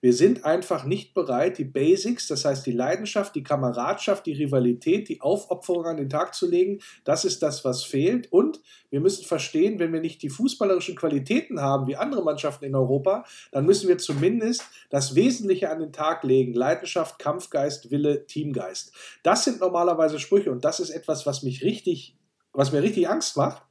[0.04, 5.08] Wir sind einfach nicht bereit, die Basics, das heißt die Leidenschaft, die Kameradschaft, die Rivalität,
[5.08, 6.82] die Aufopferung an den Tag zu legen.
[7.06, 8.30] Das ist das, was fehlt.
[8.30, 12.76] Und wir müssen verstehen, wenn wir nicht die fußballerischen Qualitäten haben wie andere Mannschaften in
[12.76, 16.54] Europa, dann müssen wir zumindest das Wesentliche an den Tag legen.
[16.54, 18.92] Leidenschaft, Kampfgeist, Wille, Teamgeist.
[19.24, 22.18] Das sind normalerweise Sprüche und das ist etwas, was mich richtig,
[22.52, 23.63] was mir richtig Angst macht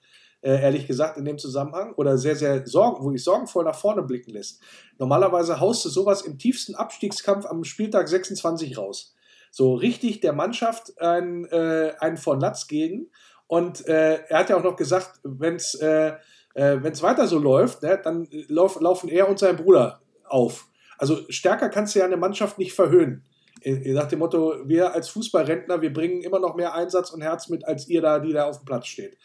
[0.42, 4.02] äh, ehrlich gesagt, in dem Zusammenhang oder sehr, sehr sorgen, wo ich sorgenvoll nach vorne
[4.02, 4.60] blicken lässt.
[4.98, 9.14] Normalerweise haust du sowas im tiefsten Abstiegskampf am Spieltag 26 raus.
[9.50, 13.10] So richtig der Mannschaft ein, äh, einen von Latz gegen.
[13.46, 16.14] Und äh, er hat ja auch noch gesagt, wenn es äh,
[16.54, 20.68] äh, wenn's weiter so läuft, ne, dann lauf, laufen er und sein Bruder auf.
[20.98, 23.24] Also stärker kannst du ja eine Mannschaft nicht verhöhnen.
[23.64, 27.64] Nach dem Motto, wir als Fußballrentner, wir bringen immer noch mehr Einsatz und Herz mit,
[27.64, 29.16] als ihr da, die da auf dem Platz steht.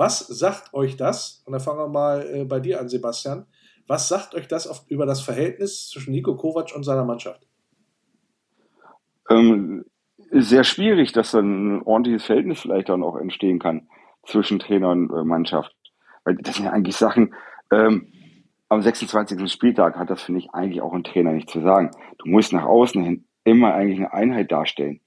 [0.00, 1.42] Was sagt euch das?
[1.44, 3.44] Und da fangen wir mal äh, bei dir an, Sebastian.
[3.86, 7.46] Was sagt euch das auf, über das Verhältnis zwischen Nico Kovac und seiner Mannschaft?
[9.28, 9.84] Ähm,
[10.30, 13.88] sehr schwierig, dass dann ein ordentliches Verhältnis vielleicht dann auch entstehen kann
[14.24, 15.76] zwischen Trainer und äh, Mannschaft.
[16.24, 17.34] Weil das sind ja eigentlich Sachen,
[17.70, 18.10] ähm,
[18.70, 19.52] am 26.
[19.52, 21.90] Spieltag hat das, finde ich, eigentlich auch ein Trainer nicht zu sagen.
[22.16, 25.02] Du musst nach außen hin immer eigentlich eine Einheit darstellen.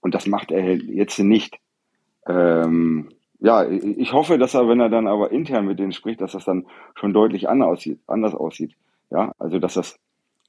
[0.00, 1.60] Und das macht er jetzt nicht.
[2.26, 3.08] Ähm,
[3.42, 6.44] ja, ich hoffe, dass er, wenn er dann aber intern mit denen spricht, dass das
[6.44, 8.00] dann schon deutlich anders aussieht.
[8.06, 8.76] Anders aussieht.
[9.10, 9.98] Ja, also dass das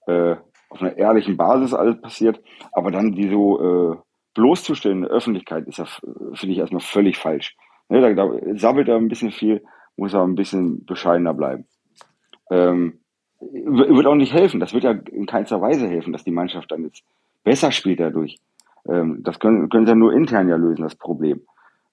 [0.06, 0.36] äh,
[0.70, 2.40] auf einer ehrlichen Basis alles passiert,
[2.72, 3.98] aber dann die so äh,
[4.36, 7.56] bloßzustellen in der Öffentlichkeit ist ja, finde ich, erstmal völlig falsch.
[7.90, 9.64] Ne, da, da sabbelt er ein bisschen viel,
[9.98, 11.66] muss er ein bisschen bescheidener bleiben.
[12.52, 13.00] Ähm,
[13.40, 14.60] wird auch nicht helfen.
[14.60, 17.04] Das wird ja in keinster Weise helfen, dass die Mannschaft dann jetzt
[17.44, 18.38] besser spielt dadurch.
[18.88, 21.42] Ähm, das können, können sie ja nur intern ja lösen, das Problem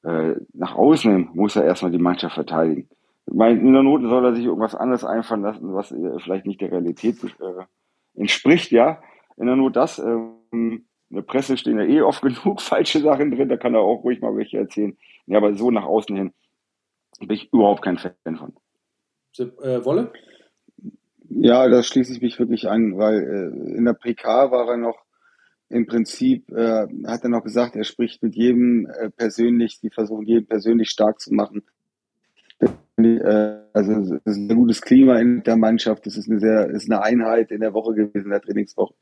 [0.03, 2.89] äh, nach außen muss er erstmal die Mannschaft verteidigen.
[3.27, 6.47] Ich meine, in der Not soll er sich irgendwas anderes einfallen lassen, was äh, vielleicht
[6.47, 7.65] nicht der Realität äh,
[8.15, 9.03] entspricht, ja.
[9.37, 13.31] In der Not das, ähm, in der Presse stehen ja eh oft genug falsche Sachen
[13.31, 14.97] drin, da kann er auch ruhig mal welche erzählen.
[15.27, 16.33] Ja, aber so nach außen hin
[17.19, 18.55] bin ich überhaupt kein Fan von.
[19.39, 20.13] Äh, Wolle?
[21.29, 24.99] Ja, da schließe ich mich wirklich an, weil äh, in der PK war er noch
[25.71, 30.27] im Prinzip äh, hat er noch gesagt, er spricht mit jedem äh, persönlich, die versuchen
[30.27, 31.63] jeden persönlich stark zu machen.
[32.99, 36.91] Äh, also es ist ein gutes Klima in der Mannschaft, es ist eine sehr, ist
[36.91, 38.95] eine Einheit in der Woche gewesen, in der Trainingswoche.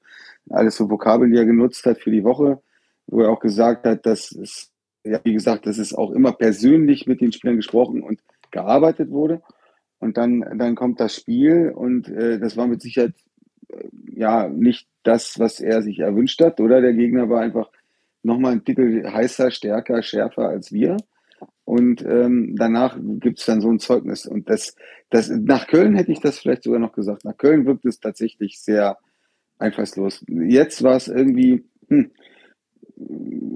[0.50, 2.60] Alles so Vokabeln, die er genutzt hat für die Woche,
[3.06, 4.70] wo er auch gesagt hat, dass es,
[5.04, 9.40] ja, wie gesagt, dass es auch immer persönlich mit den Spielern gesprochen und gearbeitet wurde.
[10.00, 13.14] Und dann, dann kommt das Spiel und äh, das war mit Sicherheit
[14.14, 16.82] ja nicht das, was er sich erwünscht hat, oder?
[16.82, 17.70] Der Gegner war einfach
[18.22, 20.98] nochmal ein Titel heißer, stärker, schärfer als wir.
[21.64, 24.26] Und ähm, danach gibt es dann so ein Zeugnis.
[24.26, 24.76] Und das,
[25.08, 27.24] das, nach Köln hätte ich das vielleicht sogar noch gesagt.
[27.24, 28.98] Nach Köln wirkt es tatsächlich sehr
[29.58, 30.24] einfallslos.
[30.28, 32.10] Jetzt war es irgendwie, hm,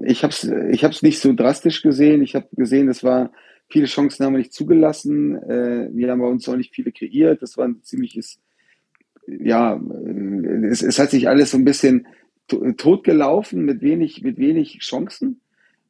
[0.05, 2.23] ich habe es ich hab's nicht so drastisch gesehen.
[2.23, 3.31] Ich habe gesehen, es war
[3.69, 5.35] viele Chancen haben wir nicht zugelassen.
[5.35, 7.41] Äh, wir haben bei uns auch nicht viele kreiert.
[7.41, 8.39] Das war ein ziemliches
[9.27, 9.79] ja,
[10.69, 12.07] es, es hat sich alles so ein bisschen
[12.47, 15.41] totgelaufen mit wenig, mit wenig Chancen.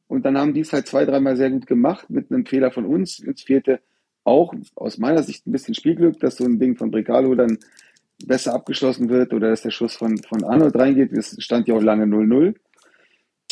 [0.06, 2.84] Und dann haben die es halt zwei, dreimal sehr gut gemacht mit einem Fehler von
[2.84, 3.20] uns.
[3.20, 3.80] Uns fehlte
[4.22, 7.58] auch aus meiner Sicht ein bisschen Spielglück, dass so ein Ding von Bricalo dann
[8.26, 11.12] besser abgeschlossen wird oder dass der Schuss von, von Arnold reingeht.
[11.12, 12.54] Es stand ja auch lange 0-0.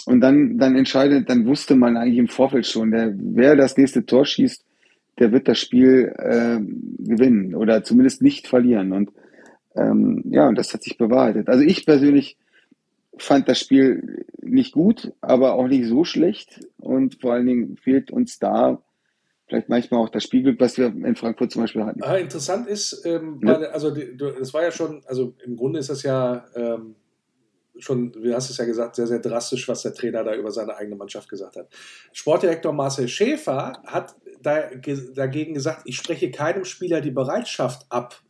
[0.06, 4.04] Und dann, dann entscheidet, dann wusste man eigentlich im Vorfeld schon, der, wer das nächste
[4.04, 4.64] Tor schießt,
[5.18, 8.92] der wird das Spiel äh, gewinnen oder zumindest nicht verlieren.
[8.92, 9.10] Und
[9.74, 11.48] ähm, ja, und das hat sich bewahrheitet.
[11.48, 12.36] Also ich persönlich
[13.16, 16.60] fand das Spiel nicht gut, aber auch nicht so schlecht.
[16.78, 18.82] Und vor allen Dingen fehlt uns da
[19.46, 22.02] vielleicht manchmal auch das Spielglück, was wir in Frankfurt zum Beispiel hatten.
[22.02, 23.60] Ah, interessant ist, ähm, ja.
[23.60, 26.94] weil, also die, das war ja schon, also im Grunde ist das ja ähm,
[27.78, 30.76] schon, du hast es ja gesagt, sehr, sehr drastisch, was der Trainer da über seine
[30.76, 31.68] eigene Mannschaft gesagt hat.
[32.12, 34.70] Sportdirektor Marcel Schäfer hat da,
[35.14, 38.20] dagegen gesagt, ich spreche keinem Spieler die Bereitschaft ab.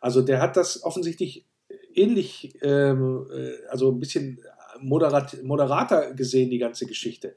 [0.00, 1.46] Also der hat das offensichtlich
[1.94, 4.40] ähnlich, ähm, äh, also ein bisschen
[4.80, 7.34] moderat, moderater gesehen, die ganze Geschichte.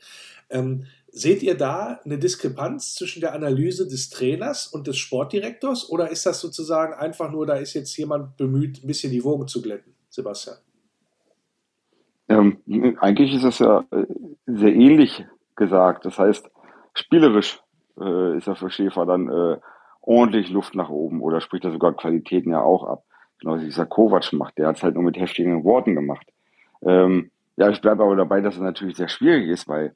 [0.50, 6.10] Ähm, seht ihr da eine Diskrepanz zwischen der Analyse des Trainers und des Sportdirektors oder
[6.10, 9.62] ist das sozusagen einfach nur, da ist jetzt jemand bemüht, ein bisschen die Wogen zu
[9.62, 10.58] glätten, Sebastian?
[12.30, 12.58] Ähm,
[13.00, 14.06] eigentlich ist es ja äh,
[14.48, 16.06] sehr ähnlich gesagt.
[16.06, 16.50] Das heißt,
[16.94, 17.60] spielerisch
[18.00, 19.58] äh, ist ja für Schäfer dann äh,
[20.04, 23.04] ordentlich Luft nach oben oder spricht er sogar Qualitäten ja auch ab.
[23.40, 26.28] Genau wie dieser Kovac macht, der hat es halt nur mit heftigen Worten gemacht.
[26.82, 29.96] Ähm, ja, ich bleibe aber dabei, dass es natürlich sehr schwierig ist, weil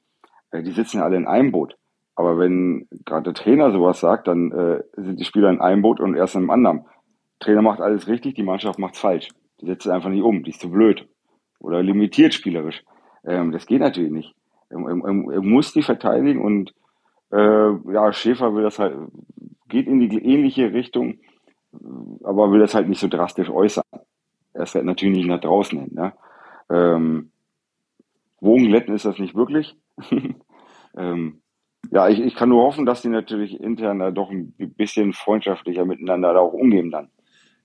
[0.50, 1.76] äh, die sitzen ja alle in einem Boot.
[2.14, 6.00] Aber wenn gerade der Trainer sowas sagt, dann äh, sind die Spieler in einem Boot
[6.00, 6.78] und erst in einem anderen.
[7.40, 9.28] Der Trainer macht alles richtig, die Mannschaft macht's falsch.
[9.60, 11.08] Die setzt es einfach nicht um, die ist zu blöd.
[11.60, 12.84] Oder limitiert spielerisch.
[13.24, 14.34] Ähm, das geht natürlich nicht.
[14.70, 16.74] Er, er, er muss die verteidigen und
[17.30, 18.96] äh, ja, Schäfer will das halt,
[19.68, 21.18] geht in die ähnliche Richtung,
[22.24, 23.84] aber will das halt nicht so drastisch äußern.
[24.54, 25.90] Er ist halt natürlich nicht nach draußen hin.
[25.92, 26.12] Ne?
[26.70, 27.30] Ähm,
[28.40, 29.76] Wogen ist das nicht wirklich.
[30.96, 31.40] ähm,
[31.90, 35.84] ja, ich, ich kann nur hoffen, dass die natürlich intern da doch ein bisschen freundschaftlicher
[35.84, 37.10] miteinander da auch umgehen dann.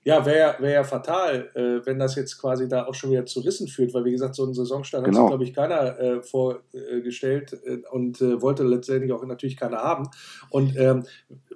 [0.06, 3.40] Ja, wäre wär ja fatal, äh, wenn das jetzt quasi da auch schon wieder zu
[3.40, 5.16] Rissen führt, weil wie gesagt, so einen Saisonstart genau.
[5.16, 9.78] hat sich, glaube ich, keiner äh, vorgestellt äh, und äh, wollte letztendlich auch natürlich keiner
[9.78, 10.10] haben.
[10.50, 11.04] Und ähm,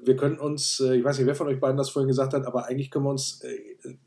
[0.03, 2.47] wir können uns, äh, ich weiß nicht, wer von euch beiden das vorhin gesagt hat,
[2.47, 3.59] aber eigentlich können wir uns äh,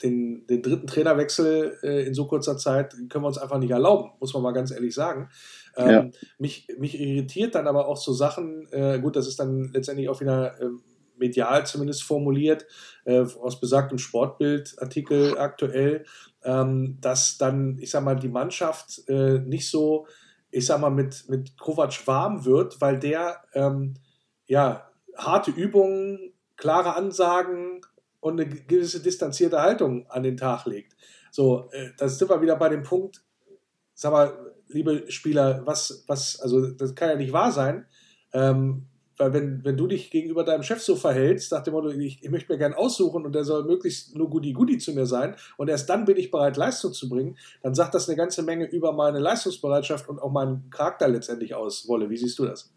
[0.02, 4.34] den, den dritten Trainerwechsel in so kurzer Zeit, können wir uns einfach nicht erlauben, muss
[4.34, 5.30] man mal ganz ehrlich sagen.
[5.76, 6.10] Ähm, ja.
[6.38, 8.68] mich, mich irritiert dann aber auch so Sachen,
[9.02, 10.82] gut, das ist dann letztendlich auch wieder ähm,
[11.22, 12.66] medial zumindest formuliert,
[13.06, 16.04] äh, aus besagtem Sportbildartikel aktuell,
[16.44, 20.08] ähm, dass dann, ich sag mal, die Mannschaft äh, nicht so,
[20.50, 23.42] ich sag mal, mit, mit Kovac warm wird, weil der
[24.48, 27.82] ja harte Übungen, klare Ansagen
[28.20, 30.96] und eine gewisse distanzierte Haltung an den Tag legt.
[31.32, 33.24] So, äh, das sind wir wieder bei dem Punkt,
[33.94, 37.86] sag mal, liebe Spieler, was, was, also das kann ja nicht wahr sein.
[38.34, 38.88] Ähm,
[39.22, 42.30] weil wenn, wenn du dich gegenüber deinem Chef so verhältst, nach dem Motto, ich, ich
[42.32, 45.90] möchte mir gern aussuchen und der soll möglichst nur Goody-Goody zu mir sein und erst
[45.92, 49.20] dann bin ich bereit, Leistung zu bringen, dann sagt das eine ganze Menge über meine
[49.20, 52.10] Leistungsbereitschaft und auch meinen Charakter letztendlich aus, Wolle.
[52.10, 52.74] Wie siehst du das?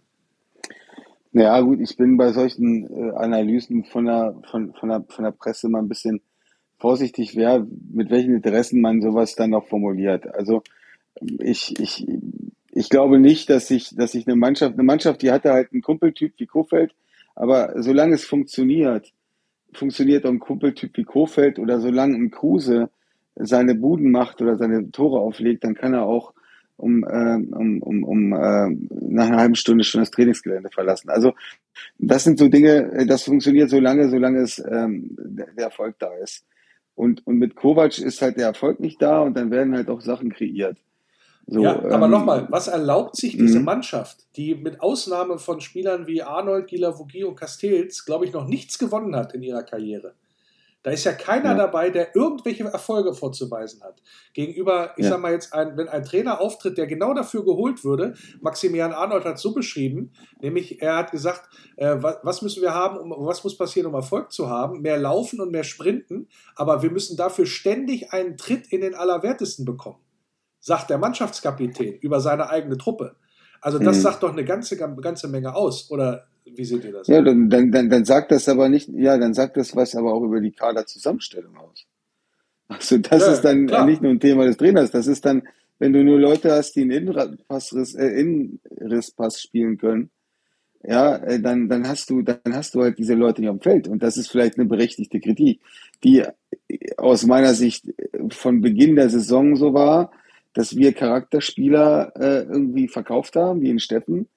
[1.34, 5.32] Ja, gut, ich bin bei solchen äh, Analysen von der, von, von, der, von der
[5.32, 6.20] Presse mal ein bisschen
[6.78, 10.32] vorsichtig, wer, mit welchen Interessen man sowas dann noch formuliert.
[10.32, 10.62] Also
[11.40, 12.06] ich, ich,
[12.70, 15.82] ich glaube nicht, dass ich, dass ich eine Mannschaft, eine Mannschaft, die hatte halt einen
[15.82, 16.94] Kumpeltyp wie Kofeld,
[17.34, 19.12] aber solange es funktioniert,
[19.72, 22.90] funktioniert auch ein Kumpeltyp wie Kofeld oder solange ein Kruse
[23.34, 26.32] seine Buden macht oder seine Tore auflegt, dann kann er auch
[26.76, 28.70] um, äh, um, um, um äh,
[29.08, 31.10] nach einer halben Stunde schon das Trainingsgelände verlassen.
[31.10, 31.34] Also
[31.98, 36.44] das sind so Dinge, das funktioniert so lange, solange es ähm, der Erfolg da ist.
[36.94, 40.00] Und, und mit Kovac ist halt der Erfolg nicht da und dann werden halt auch
[40.00, 40.78] Sachen kreiert.
[41.46, 43.66] So, ja, aber ähm, nochmal, was erlaubt sich diese mhm.
[43.66, 48.78] Mannschaft, die mit Ausnahme von Spielern wie Arnold, Gilavogi und Castells, glaube ich, noch nichts
[48.78, 50.14] gewonnen hat in ihrer Karriere?
[50.84, 51.54] Da ist ja keiner ja.
[51.56, 54.00] dabei, der irgendwelche Erfolge vorzuweisen hat.
[54.34, 55.10] Gegenüber, ich ja.
[55.10, 59.24] sag mal jetzt, ein, wenn ein Trainer auftritt, der genau dafür geholt würde, Maximilian Arnold
[59.24, 63.26] hat es so beschrieben, nämlich er hat gesagt, äh, was, was, müssen wir haben, um,
[63.26, 64.82] was muss passieren, um Erfolg zu haben?
[64.82, 69.64] Mehr laufen und mehr sprinten, aber wir müssen dafür ständig einen Tritt in den Allerwertesten
[69.64, 70.04] bekommen
[70.64, 73.16] sagt der Mannschaftskapitän über seine eigene Truppe.
[73.60, 74.00] Also das mhm.
[74.00, 77.06] sagt doch eine ganze, ganze Menge aus, oder wie seht ihr das?
[77.06, 80.12] Ja, dann, dann, dann, dann sagt das aber nicht, ja, dann sagt das was aber
[80.12, 81.86] auch über die Kaderzusammenstellung aus.
[82.68, 83.86] Also das ja, ist dann klar.
[83.86, 85.42] nicht nur ein Thema des Trainers, das ist dann,
[85.78, 90.10] wenn du nur Leute hast, die einen Innenpassriss, äh, Innenrisspass spielen können,
[90.86, 93.88] ja, äh, dann, dann hast du, dann hast du halt diese Leute nicht am Feld.
[93.88, 95.60] Und das ist vielleicht eine berechtigte Kritik,
[96.02, 96.24] die
[96.98, 97.92] aus meiner Sicht
[98.30, 100.12] von Beginn der Saison so war,
[100.52, 104.28] dass wir Charakterspieler äh, irgendwie verkauft haben, wie ein Steffen,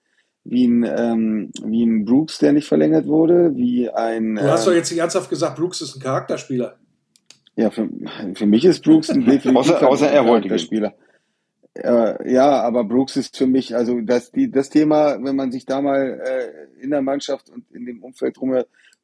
[0.49, 4.35] wie ein, ähm, wie ein Brooks, der nicht verlängert wurde, wie ein.
[4.35, 6.77] Du hast äh, doch jetzt nicht ernsthaft gesagt, Brooks ist ein Charakterspieler.
[7.55, 7.89] Ja, für,
[8.35, 10.93] für mich ist Brooks ein definitiv außer, außer er Charakterspieler.
[11.73, 15.65] Äh, ja, aber Brooks ist für mich, also das, die, das Thema, wenn man sich
[15.65, 18.55] da mal äh, in der Mannschaft und in dem Umfeld drum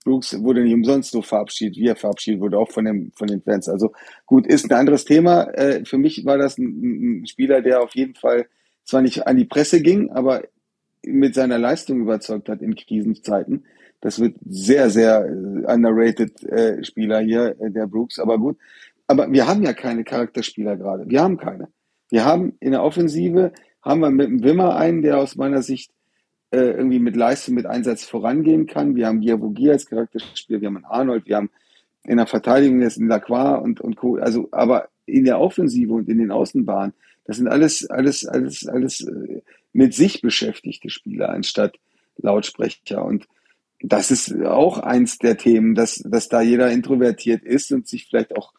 [0.03, 3.41] Brooks wurde nicht umsonst so verabschiedet, wie er verabschiedet wurde, auch von, dem, von den
[3.41, 3.69] Fans.
[3.69, 3.93] Also
[4.25, 5.43] gut, ist ein anderes Thema.
[5.53, 8.47] Äh, für mich war das ein, ein, Spieler, der auf jeden Fall
[8.83, 10.43] zwar nicht an die Presse ging, aber
[11.05, 13.65] mit seiner Leistung überzeugt hat in Krisenzeiten.
[14.01, 18.57] Das wird sehr, sehr äh, underrated äh, Spieler hier, äh, der Brooks, aber gut.
[19.07, 21.09] Aber wir haben ja keine Charakterspieler gerade.
[21.09, 21.69] Wir haben keine.
[22.09, 25.91] Wir haben in der Offensive, haben wir mit dem Wimmer einen, der aus meiner Sicht
[26.51, 28.95] äh, irgendwie mit Leistung, mit Einsatz vorangehen kann.
[28.95, 31.49] Wir haben Diavogie als Charakterspieler, wir haben einen Arnold, wir haben
[32.03, 34.17] in der Verteidigung jetzt einen Lacroix und, und Co.
[34.17, 36.93] Also, aber in der Offensive und in den Außenbahnen,
[37.25, 41.75] das sind alles, alles, alles, alles äh, mit sich beschäftigte Spieler anstatt
[42.17, 43.03] Lautsprecher.
[43.03, 43.27] Und
[43.81, 48.35] das ist auch eins der Themen, dass, dass da jeder introvertiert ist und sich vielleicht
[48.35, 48.53] auch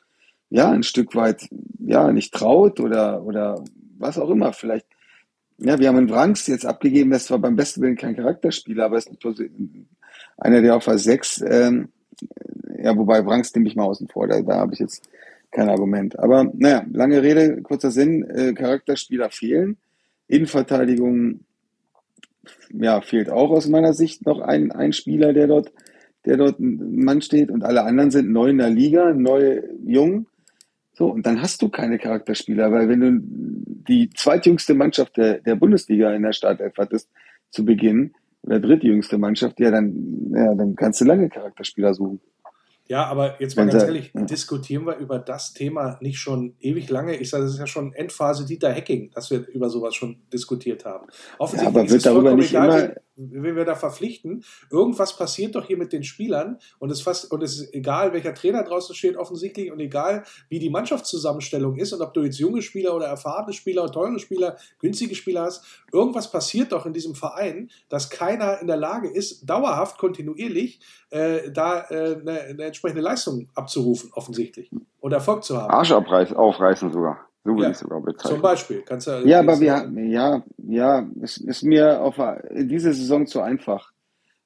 [0.50, 1.48] ja ein Stück weit
[1.78, 3.64] ja nicht traut oder oder
[3.98, 4.86] was auch immer vielleicht
[5.58, 8.98] ja, wir haben einen Wrangs jetzt abgegeben, das war beim besten Willen kein Charakterspieler, aber
[8.98, 9.24] es ist
[10.36, 11.88] einer, der auf der 6, ähm,
[12.82, 15.08] ja, wobei Wrangs nehme ich mal außen vor, da, da habe ich jetzt
[15.54, 16.18] kein Argument.
[16.18, 19.78] Aber naja, lange Rede, kurzer Sinn, äh, Charakterspieler fehlen.
[20.26, 21.40] Innenverteidigung
[22.72, 25.72] ja, fehlt auch aus meiner Sicht noch ein, ein Spieler, der dort,
[26.26, 30.26] der dort ein Mann steht und alle anderen sind neu in der Liga, neu jung.
[30.92, 33.20] So, und dann hast du keine Charakterspieler, weil wenn du
[33.88, 37.10] die zweitjüngste Mannschaft der, der Bundesliga in der Startelf hattest
[37.50, 42.20] zu Beginn, oder drittjüngste Mannschaft, ja, dann, ja, dann kannst du lange Charakterspieler suchen.
[42.86, 47.16] Ja, aber jetzt mal ganz ehrlich, diskutieren wir über das Thema nicht schon ewig lange?
[47.16, 50.84] Ich sage, das ist ja schon Endphase Dieter Hacking, dass wir über sowas schon diskutiert
[50.84, 51.06] haben.
[51.38, 55.66] Offensichtlich ja, aber wird darüber nicht egal, immer wenn wir da verpflichten, irgendwas passiert doch
[55.66, 59.16] hier mit den Spielern und es, fast, und es ist egal, welcher Trainer draußen steht,
[59.16, 63.52] offensichtlich, und egal, wie die Mannschaftszusammenstellung ist und ob du jetzt junge Spieler oder erfahrene
[63.52, 68.66] Spieler, teure Spieler, günstige Spieler hast, irgendwas passiert doch in diesem Verein, dass keiner in
[68.66, 75.12] der Lage ist, dauerhaft, kontinuierlich äh, da äh, eine, eine entsprechende Leistung abzurufen, offensichtlich, und
[75.12, 75.70] Erfolg zu haben.
[75.70, 77.28] Arsch aufreißen sogar.
[77.44, 78.32] So würde ja, ich sogar bezeichnen.
[78.36, 78.82] Zum Beispiel.
[78.86, 82.16] Kannst du ja, aber wir, ja, ja, es ist mir auf
[82.50, 83.92] diese Saison zu einfach.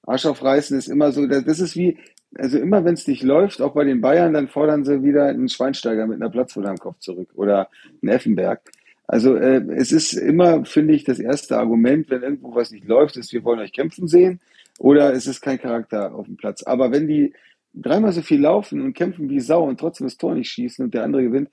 [0.05, 1.99] Arsch aufreißen ist immer so, das ist wie,
[2.35, 5.49] also immer wenn es nicht läuft, auch bei den Bayern, dann fordern sie wieder einen
[5.49, 7.69] Schweinsteiger mit einer Platzwunde am Kopf zurück oder
[8.03, 8.61] einen Effenberg.
[9.07, 13.17] Also äh, es ist immer, finde ich, das erste Argument, wenn irgendwo was nicht läuft,
[13.17, 14.41] ist, wir wollen euch kämpfen sehen
[14.79, 16.63] oder es ist kein Charakter auf dem Platz.
[16.63, 17.33] Aber wenn die
[17.75, 20.95] dreimal so viel laufen und kämpfen wie Sau und trotzdem das Tor nicht schießen und
[20.95, 21.49] der andere gewinnt,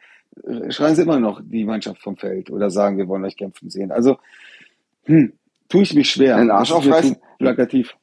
[0.70, 3.92] schreien sie immer noch die Mannschaft vom Feld oder sagen, wir wollen euch kämpfen sehen.
[3.92, 4.18] Also,
[5.06, 5.34] hm,
[5.70, 6.38] tue ich mich schwer.
[6.38, 7.18] Ein Arsch aufreißen.
[7.40, 7.96] Plakativ.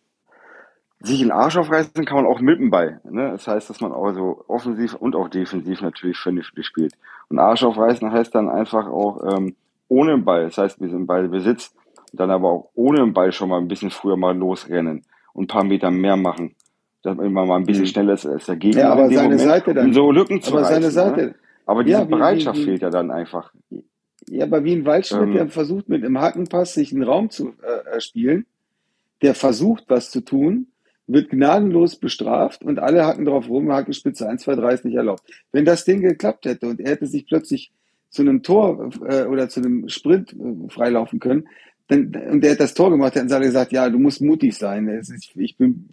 [1.00, 3.00] Sich in Arsch aufreißen kann man auch mit dem Ball.
[3.10, 3.30] Ne?
[3.32, 6.94] Das heißt, dass man auch so offensiv und auch defensiv natürlich vernünftig spielt.
[7.28, 9.56] Und Arsch aufreißen heißt dann einfach auch ähm,
[9.88, 10.44] ohne den Ball.
[10.44, 11.74] Das heißt, wir sind Ball besitzt.
[12.12, 15.02] Dann aber auch ohne den Ball schon mal ein bisschen früher mal losrennen
[15.32, 16.54] und ein paar Meter mehr machen.
[17.02, 17.88] Dass man immer mal ein bisschen mhm.
[17.88, 18.82] schneller ist als der Gegner.
[18.82, 19.86] Ja, aber seine Moment, Seite dann.
[19.86, 21.22] Um so Lücken zu aber reißen, seine Seite.
[21.22, 21.34] Ne?
[21.66, 23.52] Aber diese ja, wie, Bereitschaft wie, wie, fehlt ja dann einfach.
[24.28, 27.54] Ja, aber wie ein Waldschmidt, ähm, der versucht mit einem Hackenpass sich einen Raum zu
[27.62, 28.46] äh, spielen,
[29.22, 30.68] der versucht, was zu tun,
[31.06, 35.22] wird gnadenlos bestraft und alle hacken drauf rum, Hackenspitze 1, 2, 3 ist nicht erlaubt.
[35.50, 37.72] Wenn das Ding geklappt hätte und er hätte sich plötzlich
[38.10, 41.48] zu einem Tor äh, oder zu einem Sprint äh, freilaufen können,
[41.88, 44.56] dann, und er hat das Tor gemacht, dann hat er gesagt, ja, du musst mutig
[44.56, 44.88] sein.
[44.88, 45.88] Ist, ich bin,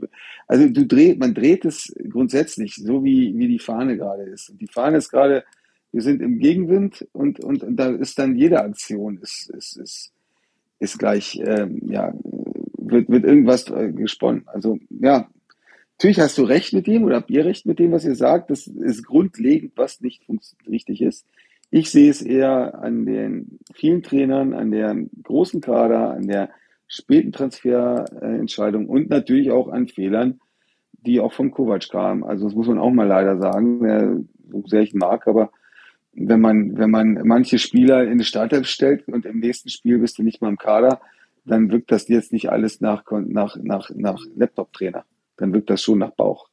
[0.47, 4.49] also du dreht, man dreht es grundsätzlich, so wie, wie die Fahne gerade ist.
[4.49, 5.43] Und die Fahne ist gerade
[5.91, 10.11] wir sind im Gegenwind und, und, und da ist dann jede Aktion ist, ist, ist,
[10.79, 12.13] ist gleich, ähm, ja,
[12.77, 14.43] wird, wird irgendwas äh, gesponnen.
[14.47, 15.29] Also ja,
[15.97, 18.51] natürlich hast du recht mit dem oder habt ihr recht mit dem, was ihr sagt.
[18.51, 20.23] Das ist grundlegend, was nicht
[20.67, 21.25] richtig ist.
[21.71, 26.49] Ich sehe es eher an den vielen Trainern, an der großen Kader, an der
[26.87, 30.39] späten Transferentscheidung und natürlich auch an Fehlern,
[30.93, 32.23] die auch von Kovac kamen.
[32.23, 35.51] Also das muss man auch mal leider sagen, so sehr ich mag, aber
[36.13, 40.17] wenn man, wenn man manche Spieler in die Startelf stellt und im nächsten Spiel bist
[40.17, 40.99] du nicht mal im Kader,
[41.45, 45.05] dann wirkt das jetzt nicht alles nach, nach, nach, nach Laptop-Trainer.
[45.37, 46.49] Dann wirkt das schon nach Bauch.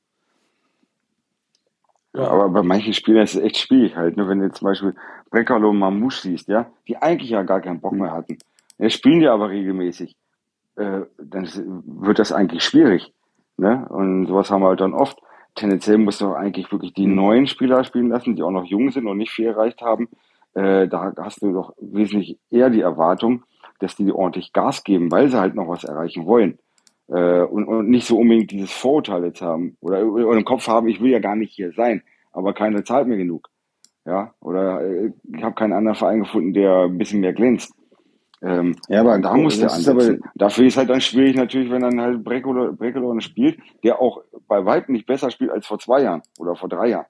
[2.14, 4.26] Ja, aber bei manchen Spielern ist es echt schwierig halt, ne?
[4.26, 4.94] wenn du zum Beispiel
[5.30, 8.38] Breckerlo und Mamouche siehst, ja, die eigentlich ja gar keinen Bock mehr hatten.
[8.78, 10.16] Ja, spielen die aber regelmäßig.
[10.76, 11.48] Äh, dann
[11.84, 13.12] wird das eigentlich schwierig.
[13.58, 13.86] Ne?
[13.88, 15.18] Und sowas haben wir halt dann oft
[15.56, 19.08] tendenziell musst du eigentlich wirklich die neuen Spieler spielen lassen, die auch noch jung sind
[19.08, 20.08] und nicht viel erreicht haben.
[20.54, 23.42] Äh, da hast du doch wesentlich eher die Erwartung,
[23.80, 26.58] dass die ordentlich Gas geben, weil sie halt noch was erreichen wollen.
[27.08, 30.88] Äh, und, und nicht so unbedingt dieses Vorurteil jetzt haben oder, oder im Kopf haben,
[30.88, 32.02] ich will ja gar nicht hier sein,
[32.32, 33.48] aber keiner zahlt mir genug.
[34.04, 37.72] Ja, oder äh, ich habe keinen anderen Verein gefunden, der ein bisschen mehr glänzt.
[38.42, 40.20] Ähm, ja, aber da muss der ansetzen.
[40.22, 44.64] Aber, Dafür ist halt dann schwierig natürlich, wenn dann halt Breckelor spielt, der auch bei
[44.64, 47.06] weitem nicht besser spielt als vor zwei Jahren oder vor drei Jahren.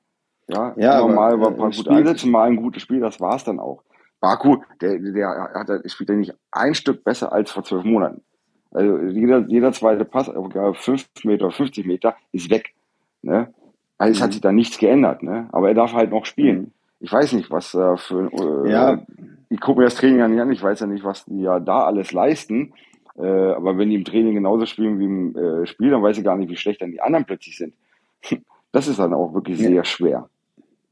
[0.48, 3.82] Ja, ja normal war ein paar gute mal ein gutes Spiel, das war's dann auch.
[4.20, 8.22] Baku, der, der hat, spielt ja nicht ein Stück besser als vor zwölf Monaten.
[8.70, 10.30] Also jeder, jeder zweite Pass,
[10.74, 12.74] fünf Meter, 50 Meter, ist weg.
[13.22, 13.52] Ne?
[13.98, 14.24] Also es mhm.
[14.24, 15.48] hat sich da nichts geändert, ne?
[15.52, 16.58] Aber er darf halt noch spielen.
[16.58, 16.72] Mhm.
[17.00, 19.02] Ich weiß nicht, was äh, für äh, ja
[19.48, 21.60] ich gucke mir das Training ja nicht an, ich weiß ja nicht, was die ja
[21.60, 22.72] da alles leisten.
[23.16, 26.24] Äh, aber wenn die im Training genauso spielen wie im äh, Spiel, dann weiß ich
[26.24, 27.74] gar nicht, wie schlecht dann die anderen plötzlich sind.
[28.72, 30.28] Das ist dann auch wirklich sehr schwer.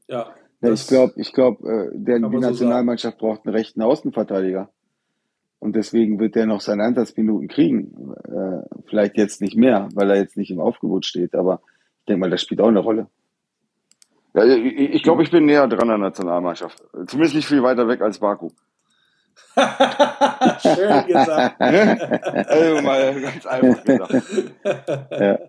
[0.07, 0.33] Ja.
[0.61, 4.69] ja ich glaube, ich glaub, äh, der, die Nationalmannschaft so braucht einen rechten Außenverteidiger.
[5.59, 8.15] Und deswegen wird der noch seine Einsatzminuten kriegen.
[8.23, 11.61] Äh, vielleicht jetzt nicht mehr, weil er jetzt nicht im Aufgebot steht, aber
[11.99, 13.07] ich denke mal, das spielt auch eine Rolle.
[14.35, 16.83] Ja, ich, ich glaube, ich bin näher dran an der Nationalmannschaft.
[17.07, 18.49] Zumindest nicht viel weiter weg als Baku.
[19.55, 21.55] Schön gesagt.
[21.61, 24.23] also mal ganz einfach gesagt.
[25.11, 25.39] ja.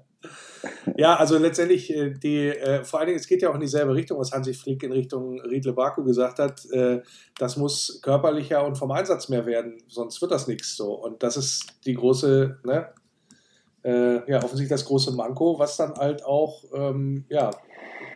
[0.96, 3.94] Ja, also letztendlich, äh, die, äh, vor allen Dingen, es geht ja auch in dieselbe
[3.94, 6.64] Richtung, was Hansi Flick in Richtung Riedle Baku gesagt hat.
[6.70, 7.02] Äh,
[7.38, 10.94] das muss körperlicher und vom Einsatz mehr werden, sonst wird das nichts so.
[10.94, 12.88] Und das ist die große, ne,
[13.84, 17.50] äh, ja, offensichtlich das große Manko, was dann halt auch, ähm, ja,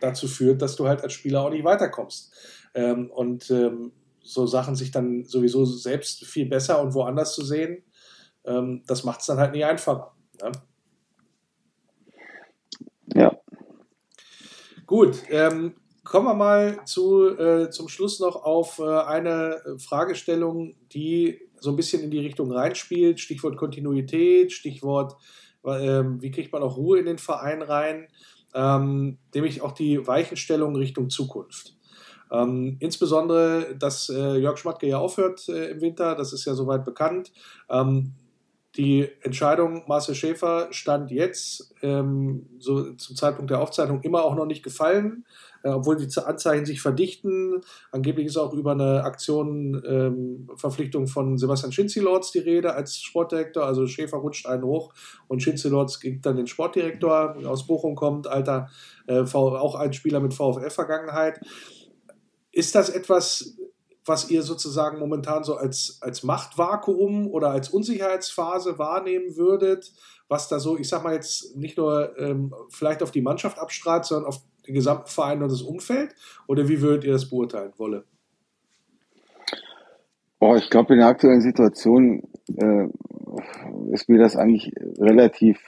[0.01, 2.33] dazu führt, dass du halt als Spieler auch nicht weiterkommst.
[2.73, 3.91] Ähm, und ähm,
[4.23, 7.83] so Sachen sich dann sowieso selbst viel besser und woanders zu sehen,
[8.45, 10.13] ähm, das macht es dann halt nicht einfacher.
[10.41, 10.51] Ne?
[13.15, 13.37] Ja.
[14.85, 21.39] Gut, ähm, kommen wir mal zu, äh, zum Schluss noch auf äh, eine Fragestellung, die
[21.59, 23.19] so ein bisschen in die Richtung reinspielt.
[23.19, 25.15] Stichwort Kontinuität, Stichwort,
[25.63, 28.07] äh, wie kriegt man auch Ruhe in den Verein rein,
[28.53, 31.75] ähm, nämlich auch die Weichenstellung Richtung Zukunft.
[32.31, 36.85] Ähm, insbesondere, dass äh, Jörg Schmatke ja aufhört äh, im Winter, das ist ja soweit
[36.85, 37.31] bekannt.
[37.69, 38.13] Ähm,
[38.77, 44.45] die Entscheidung Marcel Schäfer stand jetzt ähm, so zum Zeitpunkt der Aufzeichnung immer auch noch
[44.45, 45.25] nicht gefallen,
[45.69, 47.61] obwohl die Anzeichen sich verdichten.
[47.91, 53.65] Angeblich ist auch über eine Aktion ähm, Verpflichtung von Sebastian Schinzilords die Rede als Sportdirektor.
[53.65, 54.93] Also Schäfer rutscht einen hoch
[55.27, 57.35] und Schinzilords gibt dann den Sportdirektor.
[57.45, 58.69] Aus Bochum kommt, alter,
[59.07, 61.39] äh, auch ein Spieler mit VfL-Vergangenheit.
[62.51, 63.57] Ist das etwas,
[64.05, 69.93] was ihr sozusagen momentan so als, als Machtvakuum oder als Unsicherheitsphase wahrnehmen würdet,
[70.27, 74.05] was da so, ich sag mal jetzt nicht nur ähm, vielleicht auf die Mannschaft abstrahlt,
[74.05, 76.15] sondern auf den gesamten Verein und das Umfeld?
[76.47, 78.05] Oder wie würdet ihr das beurteilen, Wolle?
[80.39, 82.23] Oh, ich glaube, in der aktuellen Situation
[82.57, 82.87] äh,
[83.91, 85.59] ist mir das eigentlich relativ,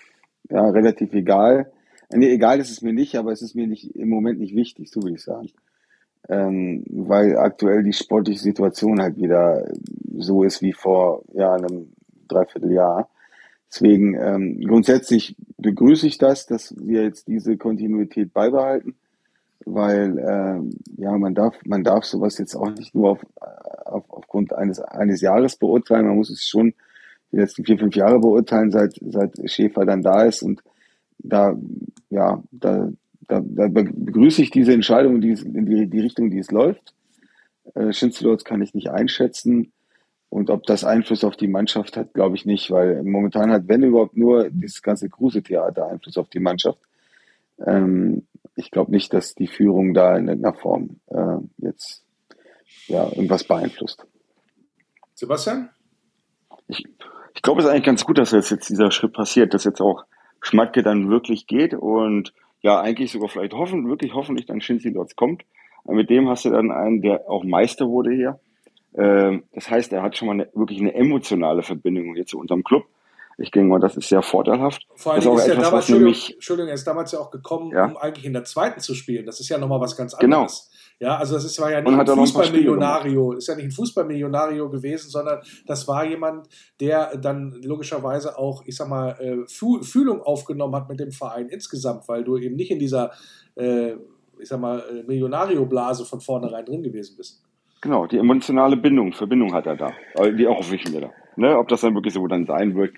[0.49, 1.71] ja, relativ egal.
[2.11, 4.91] Nee, egal ist es mir nicht, aber es ist mir nicht im Moment nicht wichtig,
[4.91, 5.49] so würde ich sagen
[6.29, 9.65] ähm, weil aktuell die sportliche Situation halt wieder
[10.17, 11.93] so ist wie vor ja, einem
[12.27, 13.09] Dreivierteljahr.
[13.73, 18.93] Deswegen ähm, grundsätzlich begrüße ich das, dass wir jetzt diese Kontinuität beibehalten,
[19.65, 23.25] weil ähm, ja man darf man darf sowas jetzt auch nicht nur auf,
[23.85, 26.75] auf, aufgrund eines eines Jahres beurteilen, man muss es schon
[27.31, 30.61] die letzten vier fünf Jahre beurteilen, seit seit Schäfer dann da ist und
[31.17, 31.57] da
[32.11, 32.91] ja da
[33.27, 36.93] da, da begrüße ich diese Entscheidung die, in die, die Richtung, die es läuft.
[37.73, 39.71] Äh, Schinzelords kann ich nicht einschätzen.
[40.33, 43.83] Und ob das Einfluss auf die Mannschaft hat, glaube ich nicht, weil momentan hat, wenn
[43.83, 46.79] überhaupt, nur dieses ganze Kruse-Theater Einfluss auf die Mannschaft.
[47.63, 48.25] Ähm,
[48.55, 52.03] ich glaube nicht, dass die Führung da in irgendeiner Form äh, jetzt
[52.87, 54.07] ja, irgendwas beeinflusst.
[55.13, 55.69] Sebastian?
[56.67, 56.83] Ich,
[57.35, 60.03] ich glaube, es ist eigentlich ganz gut, dass jetzt dieser Schritt passiert, dass jetzt auch
[60.41, 65.15] Schmatke dann wirklich geht und ja eigentlich sogar vielleicht hoffen, wirklich hoffentlich dann Shinzi dort
[65.15, 65.43] kommt.
[65.85, 68.39] Mit dem hast du dann einen, der auch Meister wurde hier.
[68.97, 72.63] Ähm, das heißt, er hat schon mal eine, wirklich eine emotionale Verbindung hier zu unserem
[72.63, 72.85] Club.
[73.37, 74.85] Ich denke mal, das ist sehr vorteilhaft.
[74.95, 77.85] Vor allem ist, ist etwas, damals, Entschuldigung, Entschuldigung, er ist damals ja auch gekommen, ja?
[77.85, 79.25] um eigentlich in der zweiten zu spielen.
[79.25, 80.69] Das ist ja nochmal was ganz anderes.
[80.69, 81.07] Genau.
[81.09, 85.09] Ja, also das ist, war ja nicht ein Fußballmillionario, ist ja nicht ein Fußballmillionario gewesen,
[85.09, 86.47] sondern das war jemand,
[86.79, 92.07] der dann logischerweise auch, ich sag mal, äh, Fühlung aufgenommen hat mit dem Verein insgesamt,
[92.07, 93.11] weil du eben nicht in dieser,
[93.55, 93.93] äh,
[94.39, 97.43] ich sag mal, äh, Millionario-Blase von vornherein drin gewesen bist.
[97.83, 99.91] Genau, die emotionale Bindung, Verbindung hat er da.
[100.31, 101.11] Die auch wissen wir da.
[101.35, 101.57] Ne?
[101.57, 102.93] Ob das dann wirklich so dann sein wird,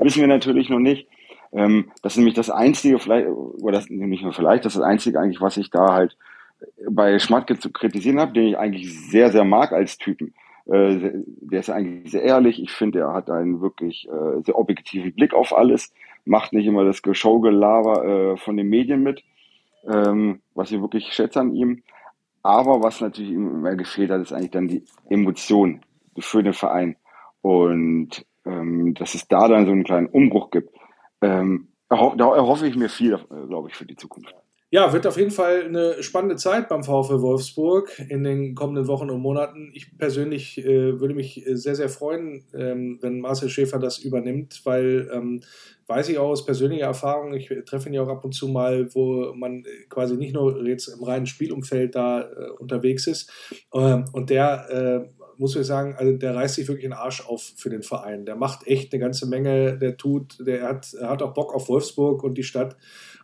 [0.00, 1.06] wissen wir natürlich noch nicht.
[1.52, 4.88] Ähm, das ist nämlich das Einzige, vielleicht, oder das nicht nur vielleicht, das ist das
[4.88, 6.16] Einzige eigentlich, was ich da halt
[6.90, 10.34] bei Schmatke zu kritisieren habe, den ich eigentlich sehr, sehr mag als Typen.
[10.66, 12.60] Äh, der ist eigentlich sehr ehrlich.
[12.60, 16.84] Ich finde, er hat einen wirklich äh, sehr objektiven Blick auf alles, macht nicht immer
[16.84, 19.22] das Showgelaber äh, von den Medien mit,
[19.88, 21.84] ähm, was ich wirklich schätze an ihm.
[22.44, 25.80] Aber was natürlich immer gefehlt hat, ist eigentlich dann die Emotion
[26.18, 26.96] für den Verein.
[27.40, 30.70] Und ähm, dass es da dann so einen kleinen Umbruch gibt,
[31.22, 34.34] ähm, da erhoffe ich mir viel, äh, glaube ich, für die Zukunft.
[34.74, 39.08] Ja, wird auf jeden Fall eine spannende Zeit beim VfL Wolfsburg in den kommenden Wochen
[39.08, 39.70] und Monaten.
[39.72, 45.08] Ich persönlich äh, würde mich sehr, sehr freuen, ähm, wenn Marcel Schäfer das übernimmt, weil
[45.14, 45.42] ähm,
[45.86, 48.92] weiß ich auch aus persönlicher Erfahrung, ich treffe ihn ja auch ab und zu mal,
[48.96, 53.30] wo man quasi nicht nur jetzt im reinen Spielumfeld da äh, unterwegs ist.
[53.72, 57.52] Äh, und der äh, muss ich sagen, also der reißt sich wirklich den Arsch auf
[57.56, 58.26] für den Verein.
[58.26, 62.24] Der macht echt eine ganze Menge, der tut, der hat, hat auch Bock auf Wolfsburg
[62.24, 62.76] und die Stadt.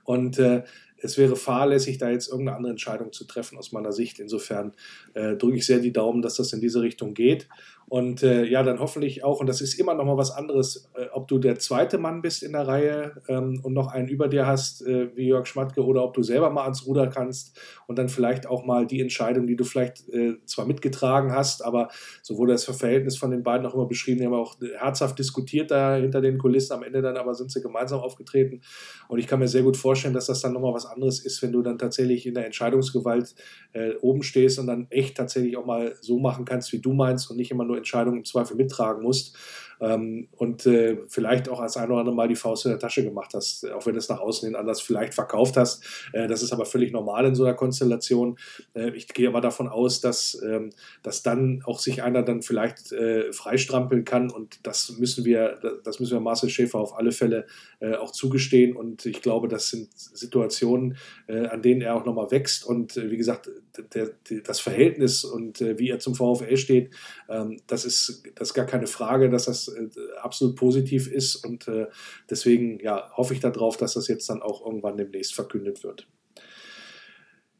[0.04, 0.62] Und äh,
[1.02, 4.18] es wäre fahrlässig, da jetzt irgendeine andere Entscheidung zu treffen aus meiner Sicht.
[4.18, 4.72] Insofern
[5.14, 7.48] äh, drücke ich sehr die Daumen, dass das in diese Richtung geht.
[7.90, 11.06] Und äh, ja, dann hoffentlich auch, und das ist immer noch mal was anderes, äh,
[11.12, 14.46] ob du der zweite Mann bist in der Reihe ähm, und noch einen über dir
[14.46, 18.08] hast, äh, wie Jörg Schmatke, oder ob du selber mal ans Ruder kannst und dann
[18.08, 21.88] vielleicht auch mal die Entscheidung, die du vielleicht äh, zwar mitgetragen hast, aber
[22.22, 25.72] so wurde das Verhältnis von den beiden auch immer beschrieben, die haben auch herzhaft diskutiert
[25.72, 28.60] da hinter den Kulissen, am Ende dann aber sind sie gemeinsam aufgetreten.
[29.08, 31.50] Und ich kann mir sehr gut vorstellen, dass das dann nochmal was anderes ist, wenn
[31.50, 33.34] du dann tatsächlich in der Entscheidungsgewalt
[33.72, 37.28] äh, oben stehst und dann echt tatsächlich auch mal so machen kannst, wie du meinst
[37.28, 39.36] und nicht immer nur Entscheidungen im Zweifel mittragen musst
[39.80, 43.02] ähm, und äh, vielleicht auch als ein oder andere Mal die Faust in der Tasche
[43.02, 45.84] gemacht hast, auch wenn du es nach außen hin anders vielleicht verkauft hast.
[46.12, 48.38] Äh, das ist aber völlig normal in so einer Konstellation.
[48.74, 50.70] Äh, ich gehe aber davon aus, dass, ähm,
[51.02, 56.00] dass dann auch sich einer dann vielleicht äh, freistrampeln kann und das müssen wir, das
[56.00, 57.46] müssen wir Marcel Schäfer auf alle Fälle
[57.80, 62.30] äh, auch zugestehen und ich glaube, das sind Situationen, äh, an denen er auch nochmal
[62.30, 63.50] wächst und wie gesagt,
[63.94, 66.90] der, der, das Verhältnis und wie er zum VfL steht,
[67.28, 69.88] ähm, das ist, das ist gar keine Frage, dass das äh,
[70.20, 71.86] absolut positiv ist und äh,
[72.28, 76.06] deswegen ja, hoffe ich darauf, dass das jetzt dann auch irgendwann demnächst verkündet wird.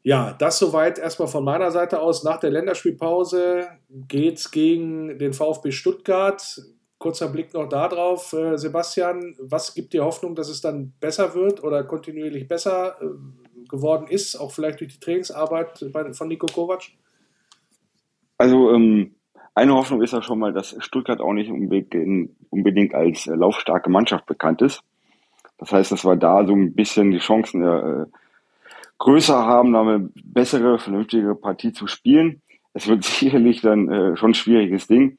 [0.03, 2.23] Ja, das soweit erstmal von meiner Seite aus.
[2.23, 3.67] Nach der Länderspielpause
[4.07, 6.61] geht es gegen den VfB Stuttgart.
[6.97, 8.33] Kurzer Blick noch darauf.
[8.33, 13.67] Äh, Sebastian, was gibt dir Hoffnung, dass es dann besser wird oder kontinuierlich besser äh,
[13.69, 16.83] geworden ist, auch vielleicht durch die Trainingsarbeit bei, von Nico Kovac?
[18.37, 19.15] Also ähm,
[19.53, 24.25] eine Hoffnung ist ja schon mal, dass Stuttgart auch nicht unbedingt als äh, laufstarke Mannschaft
[24.25, 24.81] bekannt ist.
[25.57, 28.05] Das heißt, dass wir da so ein bisschen die Chancen äh,
[28.97, 32.41] größer haben, eine bessere, vernünftige Partie zu spielen.
[32.73, 35.17] Es wird sicherlich dann äh, schon ein schwieriges Ding.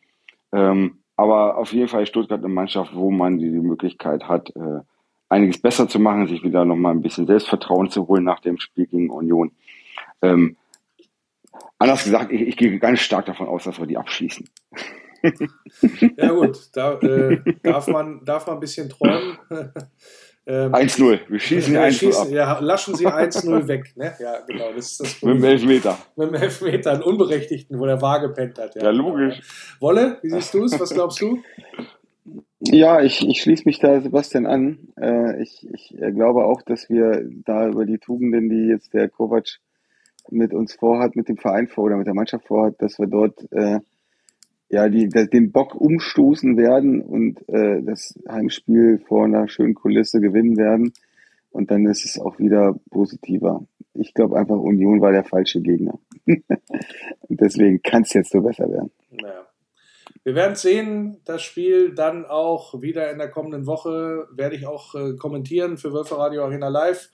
[0.53, 4.81] Ähm, aber auf jeden Fall Stuttgart eine Mannschaft, wo man die, die Möglichkeit hat, äh,
[5.29, 8.87] einiges besser zu machen, sich wieder nochmal ein bisschen Selbstvertrauen zu holen nach dem Spiel
[8.87, 9.53] gegen Union.
[10.21, 10.57] Ähm,
[11.83, 14.49] Anders gesagt, ich, ich gehe ganz stark davon aus, dass wir die abschießen.
[16.17, 19.39] ja gut, da äh, darf, man, darf man ein bisschen träumen.
[20.45, 22.29] Ähm, 1-0, wir schießen ja, 1-0 ab.
[22.29, 23.93] Ja, laschen sie 1-0 weg.
[23.95, 24.13] Ne?
[24.19, 24.73] Ja, genau.
[24.75, 25.97] Das ist das Mit dem Elfmeter.
[26.17, 28.75] Mit dem Elfmeter, einen Unberechtigten, wo der Waage pennt hat.
[28.75, 29.41] Ja, ja logisch.
[29.79, 30.81] Wolle, wie siehst du es?
[30.81, 31.41] Was glaubst du?
[32.59, 34.89] Ja, ich, ich schließe mich da Sebastian an.
[35.01, 39.61] Äh, ich, ich glaube auch, dass wir da über die Tugenden, die jetzt der Kovac
[40.31, 43.47] mit uns vorhat, mit dem Verein vor oder mit der Mannschaft vorhat, dass wir dort
[43.53, 43.81] äh,
[44.69, 50.57] ja die, den Bock umstoßen werden und äh, das Heimspiel vor einer schönen Kulisse gewinnen
[50.57, 50.93] werden.
[51.51, 53.67] Und dann ist es auch wieder positiver.
[53.93, 55.99] Ich glaube einfach, Union war der falsche Gegner.
[56.27, 58.91] und deswegen kann es jetzt nur besser werden.
[59.11, 59.47] Naja.
[60.25, 64.95] Wir werden sehen, das Spiel dann auch wieder in der kommenden Woche werde ich auch
[64.95, 67.11] äh, kommentieren für Wölfe Radio Arena Live.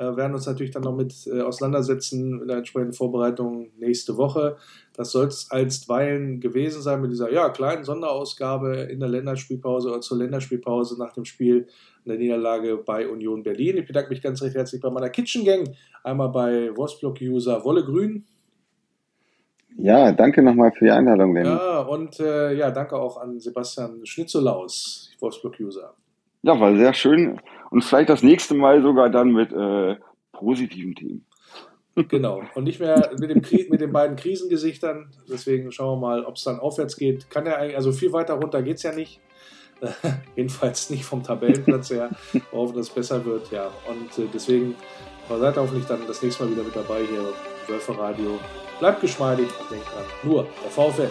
[0.00, 4.56] Äh, werden uns natürlich dann noch mit äh, auseinandersetzen in der entsprechenden Vorbereitung nächste Woche.
[4.94, 10.00] Das soll es einstweilen gewesen sein mit dieser ja, kleinen Sonderausgabe in der Länderspielpause oder
[10.00, 11.66] zur Länderspielpause nach dem Spiel
[12.06, 13.76] in der Niederlage bei Union Berlin.
[13.76, 15.68] Ich bedanke mich ganz recht herzlich bei meiner Kitchen Gang,
[16.02, 18.24] einmal bei Wolfsblock-User Wolle Grün.
[19.76, 21.50] Ja, danke nochmal für die Einladung, Lenny.
[21.50, 25.92] Ja, und äh, ja, danke auch an Sebastian Schnitzelaus, Wolfsblock-User.
[26.42, 27.38] Ja, war sehr schön.
[27.70, 29.96] Und vielleicht das nächste Mal sogar dann mit äh,
[30.32, 31.24] positiven Themen.
[32.08, 32.42] Genau.
[32.54, 35.10] Und nicht mehr mit, dem mit den beiden Krisengesichtern.
[35.28, 37.30] Deswegen schauen wir mal, ob es dann aufwärts geht.
[37.30, 39.20] Kann ja eigentlich, also viel weiter runter geht es ja nicht.
[40.36, 42.10] Jedenfalls nicht vom Tabellenplatz her.
[42.32, 43.50] Wir hoffen, dass es besser wird.
[43.50, 43.70] Ja.
[43.88, 44.74] Und äh, deswegen
[45.28, 48.38] seid hoffentlich dann das nächste Mal wieder mit dabei hier im Wölfer Radio.
[48.78, 50.04] Bleibt geschmeidig und denkt dran.
[50.22, 51.10] Nur der VfL.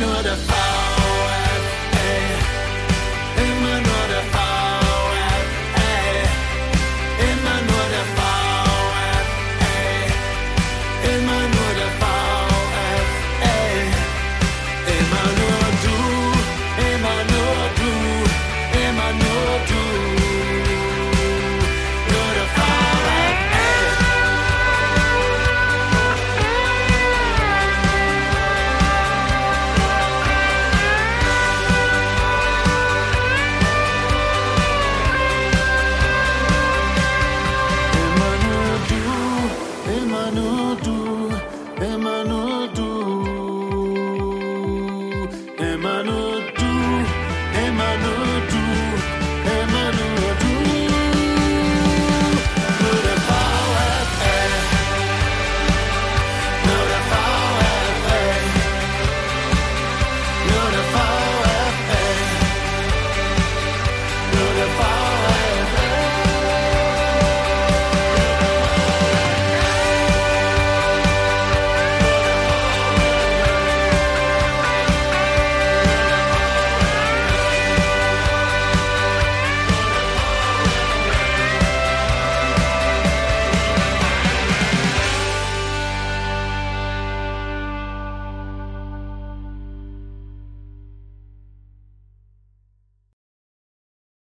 [0.00, 0.59] notified.